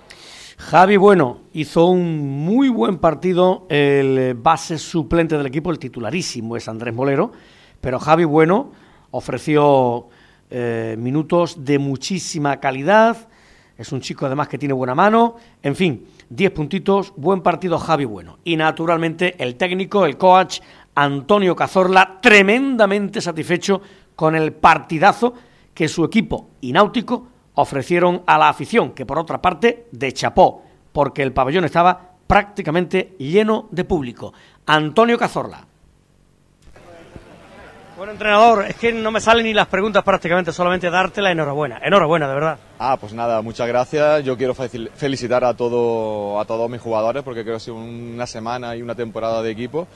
Javi 0.59 0.97
Bueno 0.97 1.43
hizo 1.53 1.87
un 1.87 2.45
muy 2.45 2.69
buen 2.69 2.99
partido, 2.99 3.67
el 3.71 4.35
base 4.35 4.79
suplente 4.79 5.37
del 5.37 5.47
equipo, 5.47 5.71
el 5.71 5.79
titularísimo 5.79 6.57
es 6.57 6.69
Andrés 6.69 6.93
Molero, 6.93 7.31
pero 7.81 8.01
Javi 8.01 8.25
Bueno 8.25 8.73
ofreció 9.13 10.09
eh, 10.55 10.97
minutos 10.99 11.65
de 11.65 11.79
muchísima 11.79 12.61
calidad, 12.61 13.29
es 13.79 13.91
un 13.91 14.03
chico 14.03 14.27
además 14.27 14.49
que 14.49 14.59
tiene 14.59 14.75
buena 14.75 14.95
mano, 14.95 15.37
en 15.63 15.75
fin, 15.75 16.07
10 16.29 16.51
puntitos, 16.53 17.15
buen 17.17 17.41
partido 17.41 17.79
Javi 17.79 18.05
Bueno. 18.05 18.39
Y 18.45 18.57
naturalmente 18.57 19.35
el 19.43 19.57
técnico, 19.57 20.05
el 20.05 20.19
coach 20.19 20.61
Antonio 20.95 21.57
Cazorla, 21.57 22.19
tremendamente 22.21 23.23
satisfecho 23.23 23.81
con 24.15 24.37
el 24.37 24.53
partidazo 24.53 25.33
que 25.73 25.89
su 25.89 26.05
equipo 26.05 26.51
y 26.61 26.73
Náutico 26.73 27.27
ofrecieron 27.55 28.23
a 28.27 28.37
la 28.37 28.51
afición, 28.51 28.93
que 28.93 29.07
por 29.07 29.19
otra 29.19 29.41
parte 29.41 29.87
de 29.91 30.13
chapó, 30.13 30.63
porque 30.93 31.23
el 31.23 31.33
pabellón 31.33 31.65
estaba 31.65 32.13
prácticamente 32.27 33.17
lleno 33.19 33.69
de 33.71 33.85
público. 33.85 34.35
Antonio 34.67 35.19
Cazorla. 35.19 35.67
Bueno, 38.03 38.15
entrenador, 38.15 38.65
es 38.67 38.75
que 38.75 38.93
no 38.93 39.13
me 39.13 39.21
salen 39.21 39.47
ni 39.47 39.55
las 39.55 39.69
preguntas 39.69 40.03
prácticamente, 40.03 40.51
solamente 40.51 40.91
darte 40.91 41.23
la 41.23 41.31
enhorabuena. 41.31 41.79
Enhorabuena, 41.85 42.27
de 42.27 42.35
verdad. 42.35 42.59
Ah, 42.81 42.97
pues 43.01 43.13
nada, 43.13 43.41
muchas 43.43 43.69
gracias. 43.69 44.25
Yo 44.25 44.37
quiero 44.37 44.55
felicitar 44.57 45.45
a, 45.45 45.55
todo, 45.55 46.41
a 46.41 46.45
todos 46.45 46.69
mis 46.69 46.81
jugadores 46.81 47.23
porque 47.23 47.43
creo 47.43 47.53
que 47.53 47.59
ha 47.59 47.61
sido 47.61 47.77
una 47.77 48.27
semana 48.27 48.75
y 48.75 48.83
una 48.83 48.97
temporada 48.97 49.41
de 49.41 49.53
equipo 49.53 49.87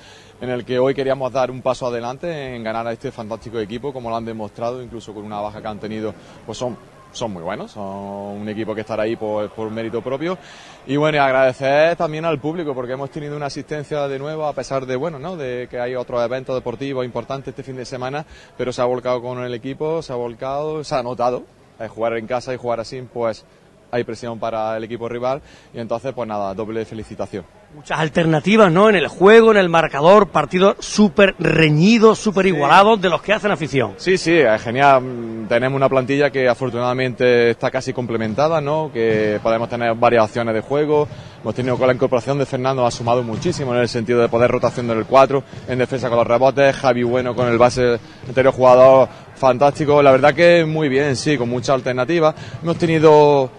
en 0.41 0.51
el 0.51 0.65
que 0.65 0.79
hoy 0.79 0.95
queríamos 0.95 1.33
dar 1.33 1.51
un 1.51 1.63
paso 1.63 1.89
adelante 1.89 2.55
en 2.55 2.63
ganar 2.63 2.87
a 2.87 2.93
este 2.93 3.11
fantástico 3.11 3.59
equipo, 3.59 3.93
como 3.93 4.09
lo 4.09 4.15
han 4.15 4.25
demostrado, 4.25 4.81
incluso 4.81 5.13
con 5.13 5.25
una 5.25 5.41
baja 5.41 5.61
que 5.61 5.67
han 5.67 5.81
tenido, 5.81 6.15
pues 6.47 6.57
son 6.57 6.79
son 7.17 7.33
muy 7.33 7.43
buenos, 7.43 7.73
son 7.73 7.85
un 7.85 8.49
equipo 8.49 8.75
que 8.75 8.83
estará 8.83 9.05
ahí 9.05 9.17
por, 9.17 9.51
por 9.51 9.71
mérito 9.71 10.03
propio. 10.03 10.39
Y 10.87 10.97
bueno, 10.97 11.17
y 11.17 11.21
agradecer 11.21 11.97
también 11.97 12.25
al 12.25 12.39
público 12.39 12.75
porque 12.75 12.93
hemos 12.93 13.11
tenido 13.11 13.37
una 13.37 13.47
asistencia 13.47 14.07
de 14.07 14.19
nuevo 14.19 14.47
a 14.47 14.53
pesar 14.53 14.87
de, 14.87 14.97
bueno, 14.97 15.19
¿no? 15.19 15.37
de 15.37 15.67
que 15.71 15.81
hay 15.81 15.95
otros 15.95 16.23
eventos 16.25 16.55
deportivos 16.55 17.05
importantes 17.05 17.49
este 17.49 17.63
fin 17.63 17.77
de 17.77 17.85
semana, 17.85 18.25
pero 18.57 18.73
se 18.73 18.83
ha 18.83 18.85
volcado 18.85 19.21
con 19.23 19.43
el 19.43 19.55
equipo, 19.55 20.03
se 20.03 20.13
ha 20.13 20.17
volcado, 20.17 20.85
se 20.85 20.95
ha 20.95 21.03
notado. 21.03 21.45
Eh, 21.79 21.89
jugar 21.89 22.17
en 22.17 22.27
casa 22.27 22.55
y 22.55 22.57
jugar 22.57 22.81
así, 22.81 23.03
pues 23.03 23.45
hay 23.91 24.05
presión 24.05 24.39
para 24.39 24.77
el 24.77 24.85
equipo 24.85 25.09
rival 25.09 25.41
y 25.73 25.79
entonces 25.79 26.13
pues 26.15 26.29
nada, 26.29 26.55
doble 26.55 26.85
felicitación. 26.85 27.45
Muchas 27.75 27.99
alternativas, 27.99 28.73
¿no? 28.73 28.89
En 28.89 28.95
el 28.95 29.09
juego, 29.09 29.51
en 29.51 29.59
el 29.59 29.69
marcador, 29.69 30.29
partidos 30.29 30.77
súper 30.79 31.35
reñidos, 31.39 32.19
súper 32.19 32.47
igualados 32.47 33.01
de 33.03 33.11
los 33.11 33.21
que 33.21 33.35
hacen 33.35 33.51
afición. 33.51 33.95
Sí, 33.99 34.17
sí, 34.17 34.33
es 34.33 34.63
genial. 34.63 35.47
Tenemos 35.49 35.77
una 35.77 35.89
plantilla 35.89 36.31
que 36.31 36.49
afortunadamente 36.49 37.51
está 37.51 37.71
casi 37.71 37.93
complementada, 37.93 38.61
¿no? 38.61 38.91
Que 38.93 39.41
podemos 39.43 39.69
tener 39.69 39.95
varias 39.95 40.25
opciones 40.25 40.55
de 40.55 40.61
juego. 40.63 41.07
Hemos 41.43 41.55
tenido 41.55 41.77
con 41.77 41.87
la 41.87 41.93
incorporación 41.93 42.39
de 42.39 42.47
Fernando, 42.47 42.87
ha 42.87 42.91
sumado 42.91 43.23
muchísimo 43.23 43.75
en 43.75 43.81
el 43.81 43.89
sentido 43.89 44.21
de 44.21 44.29
poder 44.29 44.51
rotación 44.51 44.89
del 44.89 45.05
4, 45.05 45.45
en 45.69 45.79
defensa 45.79 46.09
con 46.09 46.19
los 46.19 46.27
rebotes, 46.27 46.75
Javi 46.75 47.03
Bueno 47.03 47.37
con 47.37 47.47
el 47.49 47.59
base 47.59 47.99
anterior 48.27 48.55
jugador 48.55 49.09
fantástico. 49.37 50.03
La 50.03 50.13
verdad 50.13 50.35
que 50.35 50.65
muy 50.65 50.89
bien, 50.89 51.15
sí, 51.15 51.37
con 51.37 51.49
muchas 51.49 51.75
alternativas. 51.75 52.35
Hemos 52.63 52.79
tenido 52.79 53.51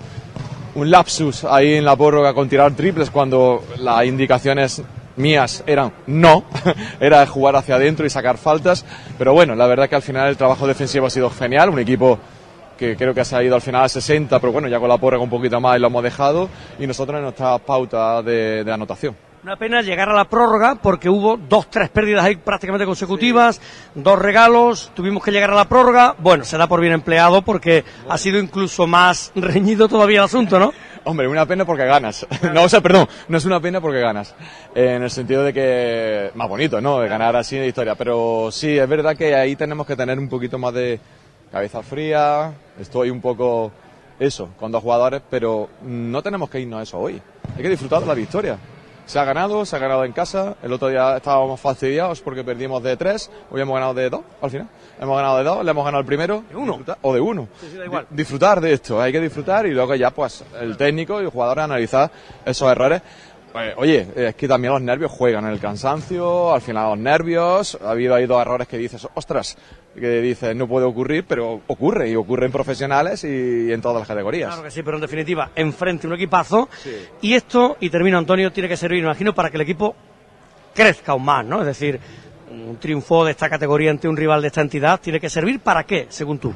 un 0.77 0.91
lapsus 0.91 1.43
ahí 1.43 1.73
en 1.73 1.85
la 1.85 1.95
prórroga 1.95 2.35
con 2.35 2.47
tirar 2.47 2.71
triples 2.73 3.09
cuando 3.09 3.63
las 3.79 4.05
indicaciones 4.05 4.83
mías 5.15 5.63
eran 5.65 5.91
no, 6.05 6.43
era 6.99 7.25
jugar 7.25 7.55
hacia 7.55 7.75
adentro 7.75 8.05
y 8.05 8.11
sacar 8.11 8.37
faltas, 8.37 8.85
pero 9.17 9.33
bueno, 9.33 9.55
la 9.55 9.65
verdad 9.65 9.89
que 9.89 9.95
al 9.95 10.03
final 10.03 10.29
el 10.29 10.37
trabajo 10.37 10.67
defensivo 10.67 11.07
ha 11.07 11.09
sido 11.09 11.31
genial, 11.31 11.69
un 11.69 11.79
equipo 11.79 12.19
que 12.77 12.95
creo 12.95 13.15
que 13.15 13.25
se 13.25 13.35
ha 13.35 13.43
ido 13.43 13.55
al 13.55 13.61
final 13.61 13.85
a 13.85 13.89
60, 13.89 14.39
pero 14.39 14.53
bueno, 14.53 14.67
ya 14.67 14.79
con 14.79 14.87
la 14.87 14.99
porra 14.99 15.17
un 15.17 15.31
poquito 15.31 15.59
más 15.59 15.77
y 15.77 15.79
lo 15.79 15.87
hemos 15.87 16.03
dejado, 16.03 16.47
y 16.77 16.85
nosotros 16.85 17.17
en 17.17 17.23
nuestra 17.23 17.57
pauta 17.57 18.21
de, 18.21 18.63
de 18.63 18.71
anotación. 18.71 19.15
Una 19.47 19.55
pena 19.55 19.81
llegar 19.81 20.09
a 20.09 20.13
la 20.13 20.25
prórroga 20.25 20.75
porque 20.75 21.07
hubo 21.07 21.37
dos, 21.37 21.69
tres 21.69 21.87
pérdidas 21.87 22.25
ahí 22.25 22.35
prácticamente 22.35 22.85
consecutivas, 22.85 23.61
dos 23.95 24.19
regalos, 24.19 24.91
tuvimos 24.93 25.23
que 25.23 25.31
llegar 25.31 25.51
a 25.51 25.55
la 25.55 25.69
prórroga. 25.69 26.15
Bueno, 26.19 26.43
se 26.43 26.57
da 26.57 26.67
por 26.67 26.81
bien 26.81 26.91
empleado 26.91 27.41
porque 27.43 27.85
ha 28.09 28.17
sido 28.17 28.39
incluso 28.39 28.87
más 28.87 29.31
reñido 29.35 29.87
todavía 29.87 30.17
el 30.19 30.25
asunto, 30.25 30.59
¿no? 30.59 30.73
Hombre, 31.05 31.29
una 31.29 31.45
pena 31.45 31.63
porque 31.63 31.85
ganas. 31.85 32.27
No, 32.53 32.63
o 32.63 32.67
sea, 32.67 32.81
perdón, 32.81 33.07
no 33.29 33.37
es 33.37 33.45
una 33.45 33.61
pena 33.61 33.79
porque 33.79 34.01
ganas. 34.01 34.35
En 34.75 35.01
el 35.01 35.09
sentido 35.09 35.45
de 35.45 35.53
que, 35.53 36.31
más 36.35 36.49
bonito, 36.49 36.81
¿no? 36.81 36.99
De 36.99 37.07
ganar 37.07 37.37
así 37.37 37.55
de 37.55 37.67
historia. 37.67 37.95
Pero 37.95 38.49
sí, 38.51 38.77
es 38.77 38.89
verdad 38.89 39.15
que 39.15 39.33
ahí 39.33 39.55
tenemos 39.55 39.87
que 39.87 39.95
tener 39.95 40.19
un 40.19 40.27
poquito 40.27 40.57
más 40.57 40.73
de 40.73 40.99
cabeza 41.53 41.81
fría. 41.83 42.51
Estoy 42.81 43.11
un 43.11 43.21
poco, 43.21 43.71
eso, 44.19 44.49
con 44.59 44.73
dos 44.73 44.83
jugadores, 44.83 45.21
pero 45.29 45.69
no 45.83 46.21
tenemos 46.21 46.49
que 46.49 46.59
irnos 46.59 46.81
a 46.81 46.83
eso 46.83 46.99
hoy. 46.99 47.21
Hay 47.55 47.63
que 47.63 47.69
disfrutar 47.69 48.01
de 48.01 48.07
la 48.07 48.13
victoria. 48.13 48.59
Se 49.07 49.17
ha 49.19 49.23
ganado, 49.23 49.65
se 49.65 49.75
ha 49.75 49.79
ganado 49.79 50.03
en 50.03 50.11
casa. 50.11 50.55
El 50.61 50.73
otro 50.73 50.89
día 50.89 51.17
estábamos 51.17 51.59
fastidiados 51.59 52.21
porque 52.21 52.43
perdimos 52.43 52.83
de 52.83 52.95
tres. 52.97 53.31
Hoy 53.49 53.61
hemos 53.61 53.73
ganado 53.73 53.93
de 53.93 54.09
dos, 54.09 54.21
al 54.41 54.51
final. 54.51 54.67
Hemos 54.99 55.15
ganado 55.15 55.37
de 55.37 55.43
dos, 55.45 55.63
le 55.65 55.71
hemos 55.71 55.85
ganado 55.85 56.01
el 56.01 56.05
primero. 56.05 56.43
De 56.49 56.55
uno. 56.57 56.79
O 57.01 57.13
de 57.13 57.21
uno. 57.21 57.47
Sí, 57.61 57.67
sí, 57.71 57.77
da 57.77 57.85
igual. 57.85 58.05
Di- 58.09 58.17
Disfrutar 58.17 58.59
de 58.59 58.73
esto. 58.73 59.01
Hay 59.01 59.11
que 59.13 59.21
disfrutar 59.21 59.65
y 59.65 59.71
luego 59.71 59.95
ya, 59.95 60.11
pues, 60.11 60.43
el 60.59 60.75
técnico 60.75 61.21
y 61.21 61.23
el 61.25 61.29
jugador 61.31 61.61
analizar 61.61 62.11
esos 62.45 62.69
errores. 62.69 63.01
Pues, 63.53 63.73
oye, 63.77 64.07
es 64.13 64.35
que 64.35 64.45
también 64.47 64.73
los 64.73 64.81
nervios 64.81 65.09
juegan. 65.09 65.45
El 65.45 65.59
cansancio, 65.61 66.53
al 66.53 66.61
final 66.61 66.89
los 66.89 66.99
nervios. 66.99 67.77
Ha 67.81 67.91
habido 67.91 68.13
ahí 68.13 68.25
dos 68.25 68.41
errores 68.41 68.67
que 68.67 68.77
dices, 68.77 69.07
ostras, 69.13 69.57
que 69.99 70.21
dices, 70.21 70.55
no 70.55 70.67
puede 70.67 70.85
ocurrir, 70.85 71.25
pero 71.27 71.61
ocurre. 71.67 72.09
Y 72.09 72.15
ocurre 72.15 72.45
en 72.45 72.51
profesionales 72.51 73.23
y 73.23 73.71
en 73.71 73.81
todas 73.81 73.99
las 73.99 74.07
categorías. 74.07 74.49
Claro 74.49 74.63
que 74.63 74.71
sí, 74.71 74.83
pero 74.83 74.97
en 74.97 75.01
definitiva, 75.01 75.51
enfrente 75.55 76.07
un 76.07 76.13
equipazo. 76.13 76.69
Y 77.21 77.33
esto, 77.33 77.77
y 77.79 77.89
termino 77.89 78.17
Antonio, 78.17 78.51
tiene 78.51 78.69
que 78.69 78.77
servir, 78.77 79.03
imagino, 79.03 79.33
para 79.33 79.49
que 79.49 79.57
el 79.57 79.61
equipo 79.61 79.95
crezca 80.73 81.13
aún 81.13 81.25
más, 81.25 81.45
¿no? 81.45 81.61
Es 81.61 81.67
decir, 81.67 81.99
un 82.51 82.77
triunfo 82.77 83.25
de 83.25 83.31
esta 83.31 83.49
categoría 83.49 83.91
ante 83.91 84.07
un 84.07 84.15
rival 84.15 84.41
de 84.41 84.47
esta 84.47 84.61
entidad 84.61 84.99
tiene 85.01 85.19
que 85.19 85.29
servir 85.29 85.59
para 85.59 85.83
qué, 85.83 86.07
según 86.09 86.39
tú. 86.39 86.53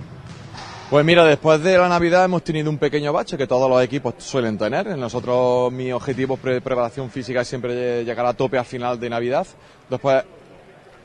Pues 0.92 1.06
mira, 1.06 1.24
después 1.24 1.64
de 1.64 1.78
la 1.78 1.88
Navidad 1.88 2.26
hemos 2.26 2.44
tenido 2.44 2.70
un 2.70 2.78
pequeño 2.78 3.14
bache 3.14 3.38
que 3.38 3.48
todos 3.48 3.70
los 3.70 3.82
equipos 3.82 4.16
suelen 4.18 4.58
tener. 4.58 4.88
Nosotros, 4.98 5.72
mi 5.72 5.92
objetivo 5.92 6.38
de 6.44 6.60
preparación 6.60 7.10
física 7.10 7.42
es 7.42 7.48
siempre 7.48 8.04
llegar 8.04 8.26
a 8.26 8.34
tope 8.34 8.58
a 8.58 8.66
final 8.66 9.00
de 9.00 9.10
Navidad. 9.10 9.48
Después 9.90 10.22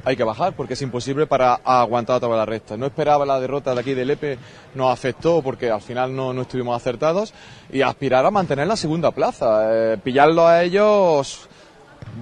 hay 0.07 0.17
que 0.17 0.23
bajar 0.23 0.55
porque 0.55 0.75
es 0.75 0.83
imposible 0.83 1.27
para 1.27 1.55
aguantar 1.65 2.21
toda 2.21 2.37
la 2.37 2.47
recta. 2.47 2.77
No 2.77 2.87
esperaba 2.87 3.27
la 3.27 3.41
derrota 3.41 3.75
de 3.75 3.81
aquí 3.81 3.93
de 3.93 4.05
Lepe, 4.05 4.39
nos 4.77 4.93
afectó 4.93 5.43
porque 5.43 5.69
al 5.69 5.83
final 5.83 6.15
no, 6.15 6.33
no 6.33 6.43
estuvimos 6.43 6.77
acertados 6.77 7.35
y 7.73 7.83
aspirar 7.83 8.25
a 8.25 8.31
mantener 8.31 8.69
la 8.69 8.77
segunda 8.77 9.11
plaza. 9.11 9.67
Eh, 9.73 9.99
pillarlo 9.99 10.47
a 10.47 10.63
ellos 10.63 11.49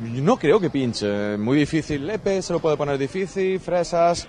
no 0.03 0.38
creo 0.38 0.59
que 0.59 0.70
pinche. 0.70 1.37
Muy 1.37 1.59
difícil 1.59 2.07
Lepe, 2.07 2.40
se 2.40 2.55
lo 2.55 2.59
puede 2.59 2.79
poner 2.79 2.97
difícil, 2.97 3.61
Fresas. 3.61 4.27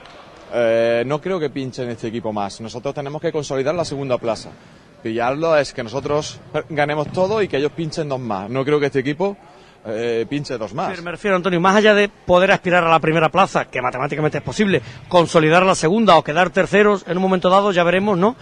Eh, 0.53 1.03
no 1.05 1.21
creo 1.21 1.39
que 1.39 1.49
pinchen 1.49 1.89
este 1.89 2.09
equipo 2.09 2.33
más. 2.33 2.59
Nosotros 2.59 2.93
tenemos 2.93 3.21
que 3.21 3.31
consolidar 3.31 3.73
la 3.73 3.85
segunda 3.85 4.17
plaza. 4.17 4.49
Pillarlo 5.01 5.55
es 5.55 5.71
que 5.71 5.81
nosotros 5.81 6.41
ganemos 6.69 7.09
todo 7.13 7.41
y 7.41 7.47
que 7.47 7.55
ellos 7.55 7.71
pinchen 7.71 8.09
dos 8.09 8.19
más. 8.19 8.49
No 8.49 8.65
creo 8.65 8.81
que 8.81 8.87
este 8.87 8.99
equipo 8.99 9.37
eh, 9.85 10.25
pinche 10.27 10.57
dos 10.57 10.73
más. 10.73 10.89
Pero 10.89 11.03
me 11.03 11.11
refiero, 11.11 11.35
Antonio, 11.35 11.59
más 11.59 11.75
allá 11.75 11.93
de 11.93 12.09
poder 12.09 12.51
aspirar 12.51 12.83
a 12.83 12.89
la 12.89 12.99
primera 12.99 13.29
plaza, 13.29 13.65
que 13.65 13.81
matemáticamente 13.81 14.39
es 14.39 14.43
posible, 14.43 14.81
consolidar 15.07 15.63
la 15.63 15.75
segunda 15.75 16.17
o 16.17 16.23
quedar 16.23 16.49
terceros 16.49 17.05
en 17.07 17.17
un 17.17 17.23
momento 17.23 17.49
dado, 17.49 17.71
ya 17.71 17.83
veremos, 17.83 18.17
¿no? 18.17 18.35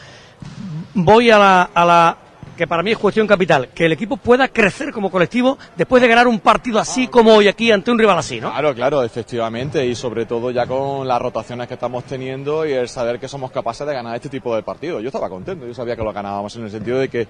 Voy 0.93 1.31
a 1.31 1.37
la, 1.37 1.69
a 1.73 1.85
la 1.85 2.17
que 2.55 2.67
para 2.67 2.83
mí 2.83 2.91
es 2.91 2.97
cuestión 2.97 3.27
capital, 3.27 3.69
que 3.69 3.85
el 3.85 3.91
equipo 3.91 4.17
pueda 4.17 4.47
crecer 4.47 4.91
como 4.91 5.09
colectivo 5.09 5.57
después 5.75 6.01
de 6.01 6.07
ganar 6.07 6.27
un 6.27 6.39
partido 6.39 6.79
así 6.79 7.07
como 7.07 7.33
hoy 7.33 7.47
aquí 7.47 7.71
ante 7.71 7.91
un 7.91 7.97
rival 7.97 8.17
así, 8.17 8.39
¿no? 8.39 8.51
Claro, 8.51 8.75
claro, 8.75 9.03
efectivamente, 9.03 9.85
y 9.85 9.95
sobre 9.95 10.25
todo 10.25 10.51
ya 10.51 10.67
con 10.67 11.07
las 11.07 11.21
rotaciones 11.21 11.67
que 11.67 11.73
estamos 11.73 12.03
teniendo 12.03 12.65
y 12.65 12.73
el 12.73 12.87
saber 12.89 13.19
que 13.19 13.27
somos 13.27 13.51
capaces 13.51 13.85
de 13.87 13.93
ganar 13.93 14.15
este 14.15 14.29
tipo 14.29 14.55
de 14.55 14.61
partidos. 14.63 15.01
Yo 15.01 15.07
estaba 15.07 15.29
contento, 15.29 15.65
yo 15.65 15.73
sabía 15.73 15.95
que 15.95 16.03
lo 16.03 16.13
ganábamos 16.13 16.55
en 16.55 16.63
el 16.63 16.71
sentido 16.71 16.99
de 16.99 17.09
que 17.09 17.27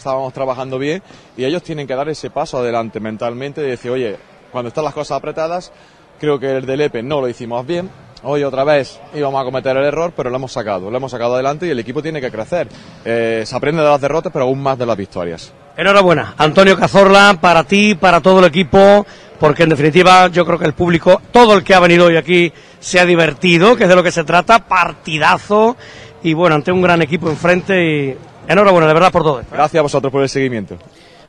estábamos 0.00 0.32
trabajando 0.32 0.78
bien 0.78 1.02
y 1.36 1.44
ellos 1.44 1.62
tienen 1.62 1.86
que 1.86 1.94
dar 1.94 2.08
ese 2.08 2.30
paso 2.30 2.58
adelante 2.58 3.00
mentalmente 3.00 3.60
y 3.60 3.70
decir, 3.70 3.90
oye, 3.90 4.16
cuando 4.50 4.68
están 4.68 4.84
las 4.84 4.94
cosas 4.94 5.18
apretadas, 5.18 5.72
creo 6.18 6.38
que 6.38 6.56
el 6.56 6.66
del 6.66 6.80
EPE 6.80 7.02
no 7.02 7.20
lo 7.20 7.28
hicimos 7.28 7.66
bien. 7.66 7.90
Hoy 8.22 8.44
otra 8.44 8.64
vez 8.64 9.00
íbamos 9.14 9.40
a 9.40 9.44
cometer 9.44 9.76
el 9.76 9.84
error, 9.84 10.12
pero 10.14 10.28
lo 10.28 10.36
hemos 10.36 10.52
sacado, 10.52 10.90
lo 10.90 10.96
hemos 10.96 11.10
sacado 11.10 11.34
adelante 11.34 11.66
y 11.66 11.70
el 11.70 11.78
equipo 11.78 12.02
tiene 12.02 12.20
que 12.20 12.30
crecer. 12.30 12.68
Eh, 13.04 13.44
se 13.46 13.56
aprende 13.56 13.82
de 13.82 13.88
las 13.88 14.00
derrotas, 14.00 14.32
pero 14.32 14.44
aún 14.44 14.62
más 14.62 14.78
de 14.78 14.84
las 14.84 14.96
victorias. 14.96 15.52
Enhorabuena, 15.76 16.34
Antonio 16.36 16.76
Cazorla, 16.76 17.38
para 17.40 17.64
ti, 17.64 17.94
para 17.94 18.20
todo 18.20 18.40
el 18.40 18.46
equipo, 18.46 19.06
porque 19.38 19.62
en 19.62 19.70
definitiva 19.70 20.28
yo 20.28 20.44
creo 20.44 20.58
que 20.58 20.66
el 20.66 20.74
público, 20.74 21.22
todo 21.30 21.54
el 21.54 21.64
que 21.64 21.74
ha 21.74 21.80
venido 21.80 22.06
hoy 22.06 22.16
aquí, 22.16 22.52
se 22.80 23.00
ha 23.00 23.06
divertido, 23.06 23.76
que 23.76 23.84
es 23.84 23.88
de 23.88 23.96
lo 23.96 24.02
que 24.02 24.12
se 24.12 24.24
trata, 24.24 24.66
partidazo, 24.66 25.76
y 26.22 26.34
bueno, 26.34 26.56
ante 26.56 26.72
un 26.72 26.82
gran 26.82 27.00
equipo 27.00 27.30
enfrente, 27.30 27.82
y 27.82 28.18
enhorabuena, 28.48 28.86
de 28.86 28.94
verdad, 28.94 29.12
por 29.12 29.22
todo. 29.22 29.42
Gracias 29.50 29.78
a 29.78 29.82
vosotros 29.82 30.12
por 30.12 30.22
el 30.22 30.28
seguimiento. 30.28 30.76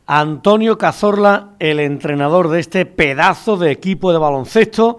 Antonio 0.07 0.77
Cazorla, 0.77 1.51
el 1.59 1.79
entrenador 1.79 2.49
de 2.49 2.59
este 2.59 2.85
pedazo 2.85 3.57
de 3.57 3.71
equipo 3.71 4.11
de 4.11 4.19
baloncesto 4.19 4.97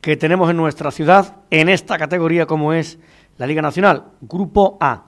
que 0.00 0.16
tenemos 0.16 0.48
en 0.50 0.56
nuestra 0.56 0.90
ciudad 0.90 1.36
en 1.50 1.68
esta 1.68 1.98
categoría 1.98 2.46
como 2.46 2.72
es 2.72 2.98
la 3.36 3.46
Liga 3.46 3.62
Nacional, 3.62 4.12
Grupo 4.20 4.78
A. 4.80 5.06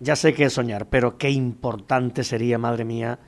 Ya 0.00 0.16
sé 0.16 0.34
que 0.34 0.44
es 0.44 0.52
soñar, 0.52 0.86
pero 0.86 1.18
qué 1.18 1.30
importante 1.30 2.24
sería, 2.24 2.58
madre 2.58 2.84
mía, 2.84 3.18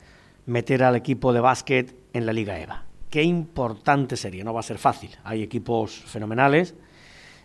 meter 0.46 0.82
al 0.82 0.96
equipo 0.96 1.32
de 1.32 1.40
básquet 1.40 1.94
en 2.12 2.26
la 2.26 2.32
Liga 2.32 2.58
EVA. 2.58 2.84
Qué 3.10 3.22
importante 3.22 4.16
sería, 4.16 4.44
no 4.44 4.52
va 4.52 4.60
a 4.60 4.64
ser 4.64 4.78
fácil. 4.78 5.10
Hay 5.24 5.42
equipos 5.42 5.92
fenomenales 5.92 6.74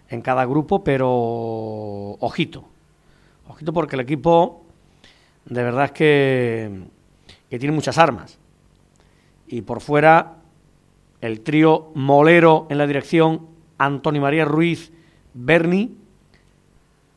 en 0.09 0.21
cada 0.21 0.45
grupo, 0.45 0.83
pero 0.83 1.09
ojito. 2.19 2.65
Ojito 3.47 3.73
porque 3.73 3.95
el 3.95 4.01
equipo 4.01 4.62
de 5.45 5.63
verdad 5.63 5.85
es 5.85 5.91
que, 5.91 6.83
tiene 7.49 7.71
muchas 7.71 7.97
armas. 7.97 8.39
Y 9.47 9.61
por 9.61 9.81
fuera 9.81 10.37
el 11.21 11.41
trío 11.41 11.91
Molero 11.93 12.65
en 12.69 12.79
la 12.79 12.87
dirección, 12.87 13.47
Antonio 13.77 14.21
María 14.21 14.45
Ruiz, 14.45 14.91
Berni, 15.33 15.97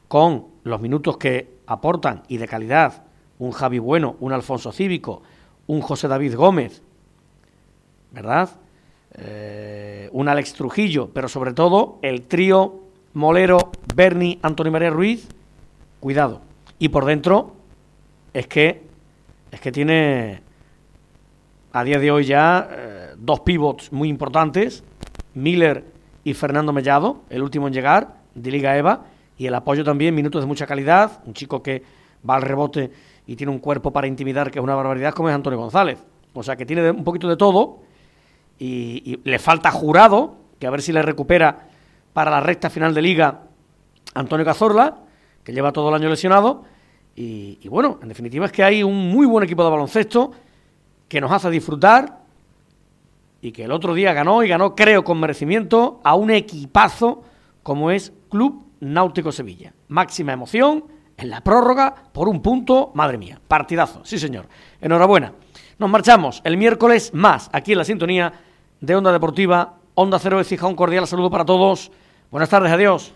con 0.09 0.47
los 0.65 0.81
minutos 0.81 1.17
que 1.17 1.57
aportan 1.67 2.23
y 2.29 2.37
de 2.37 2.47
calidad 2.47 3.05
un 3.39 3.53
Javi 3.53 3.79
Bueno, 3.79 4.17
un 4.21 4.33
Alfonso 4.33 4.73
Cívico, 4.73 5.23
un 5.67 5.81
José 5.81 6.09
David 6.09 6.37
Gómez, 6.37 6.83
¿verdad? 8.12 8.51
Eh, 9.15 10.09
un 10.12 10.29
Alex 10.29 10.55
Trujillo, 10.55 11.11
pero 11.12 11.29
sobre 11.29 11.53
todo 11.53 11.99
el 12.03 12.23
trío 12.23 12.81
Molero, 13.15 13.73
Berni, 13.95 14.39
Antonio 14.43 14.73
María 14.73 14.91
Ruiz, 14.91 15.29
cuidado. 16.01 16.43
Y 16.79 16.91
por 16.91 17.07
dentro 17.07 17.57
es 18.37 18.46
que 18.46 18.83
es 19.51 19.61
que 19.61 19.72
tiene 19.72 20.42
a 21.72 21.85
día 21.85 21.99
de 21.99 22.11
hoy 22.11 22.27
ya 22.27 22.68
eh, 22.70 23.14
dos 23.16 23.40
pivots 23.40 23.90
muy 23.92 24.11
importantes, 24.11 24.85
Miller 25.33 25.85
y 26.22 26.35
Fernando 26.35 26.70
Mellado, 26.70 27.22
el 27.31 27.42
último 27.42 27.66
en 27.66 27.72
llegar 27.72 28.16
de 28.35 28.51
Liga 28.51 28.77
EVA, 28.77 29.05
y 29.38 29.46
el 29.46 29.55
apoyo 29.55 29.85
también, 29.85 30.14
minutos 30.14 30.42
de 30.42 30.46
mucha 30.46 30.66
calidad, 30.66 31.22
un 31.25 31.33
chico 31.33 31.62
que 31.62 31.83
va 32.29 32.37
al 32.37 32.42
rebote 32.42 32.90
y 33.27 33.37
tiene 33.37 33.53
un 33.53 33.59
cuerpo 33.59 33.90
para 33.90 34.07
intimidar 34.07 34.51
que 34.51 34.59
es 34.59 34.62
una 34.62 34.75
barbaridad 34.75 35.14
como 35.14 35.31
es 35.31 35.35
Antonio 35.35 35.59
González. 35.59 35.99
O 36.35 36.42
sea 36.42 36.57
que 36.57 36.66
tiene 36.66 36.90
un 36.90 37.05
poquito 37.05 37.29
de 37.29 37.38
todo 37.38 37.79
y 38.59 39.18
le 39.25 39.38
falta 39.38 39.70
jurado, 39.70 40.37
que 40.59 40.66
a 40.66 40.70
ver 40.70 40.83
si 40.83 40.92
le 40.92 41.01
recupera 41.01 41.68
para 42.12 42.31
la 42.31 42.40
recta 42.40 42.68
final 42.68 42.92
de 42.92 43.01
liga 43.01 43.44
Antonio 44.12 44.44
Cazorla, 44.44 44.99
que 45.42 45.53
lleva 45.53 45.72
todo 45.72 45.88
el 45.88 45.94
año 45.94 46.11
lesionado. 46.11 46.76
Y, 47.18 47.66
bueno, 47.68 47.98
en 48.02 48.09
definitiva 48.09 48.44
es 48.44 48.52
que 48.52 48.62
hay 48.62 48.83
un 48.83 49.11
muy 49.11 49.26
buen 49.26 49.42
equipo 49.42 49.64
de 49.64 49.70
baloncesto 49.70 50.33
que 51.09 51.18
nos 51.18 51.33
hace 51.33 51.48
disfrutar 51.48 52.20
y 53.40 53.52
que 53.52 53.64
el 53.64 53.72
otro 53.72 53.94
día 53.94 54.12
ganó 54.12 54.42
y 54.42 54.48
ganó, 54.48 54.74
creo, 54.74 55.02
con 55.02 55.18
merecimiento 55.18 56.00
a 56.05 56.14
un 56.14 56.31
equipazo 56.31 57.24
como 57.62 57.90
es 57.90 58.12
Club 58.29 58.66
Náutico 58.81 59.33
Sevilla. 59.33 59.72
Máxima 59.88 60.35
emoción 60.35 60.85
en 61.16 61.31
la 61.31 61.40
prórroga 61.40 61.94
por 62.12 62.29
un 62.29 62.42
punto, 62.42 62.90
madre 62.94 63.16
mía, 63.16 63.40
partidazo, 63.48 64.05
sí 64.05 64.18
señor. 64.18 64.46
Enhorabuena. 64.81 65.33
Nos 65.79 65.88
marchamos 65.88 66.42
el 66.44 66.59
miércoles 66.59 67.14
más 67.14 67.48
aquí 67.52 67.72
en 67.72 67.79
la 67.79 67.85
sintonía 67.85 68.33
de 68.81 68.94
Onda 68.94 69.12
Deportiva, 69.12 69.76
Onda 69.94 70.18
Cero 70.18 70.37
de 70.37 70.44
Cija, 70.44 70.66
un 70.66 70.76
cordial 70.76 71.07
saludo 71.07 71.31
para 71.31 71.46
todos. 71.46 71.90
Buenas 72.31 72.50
tardes, 72.50 72.70
adiós. 72.70 73.14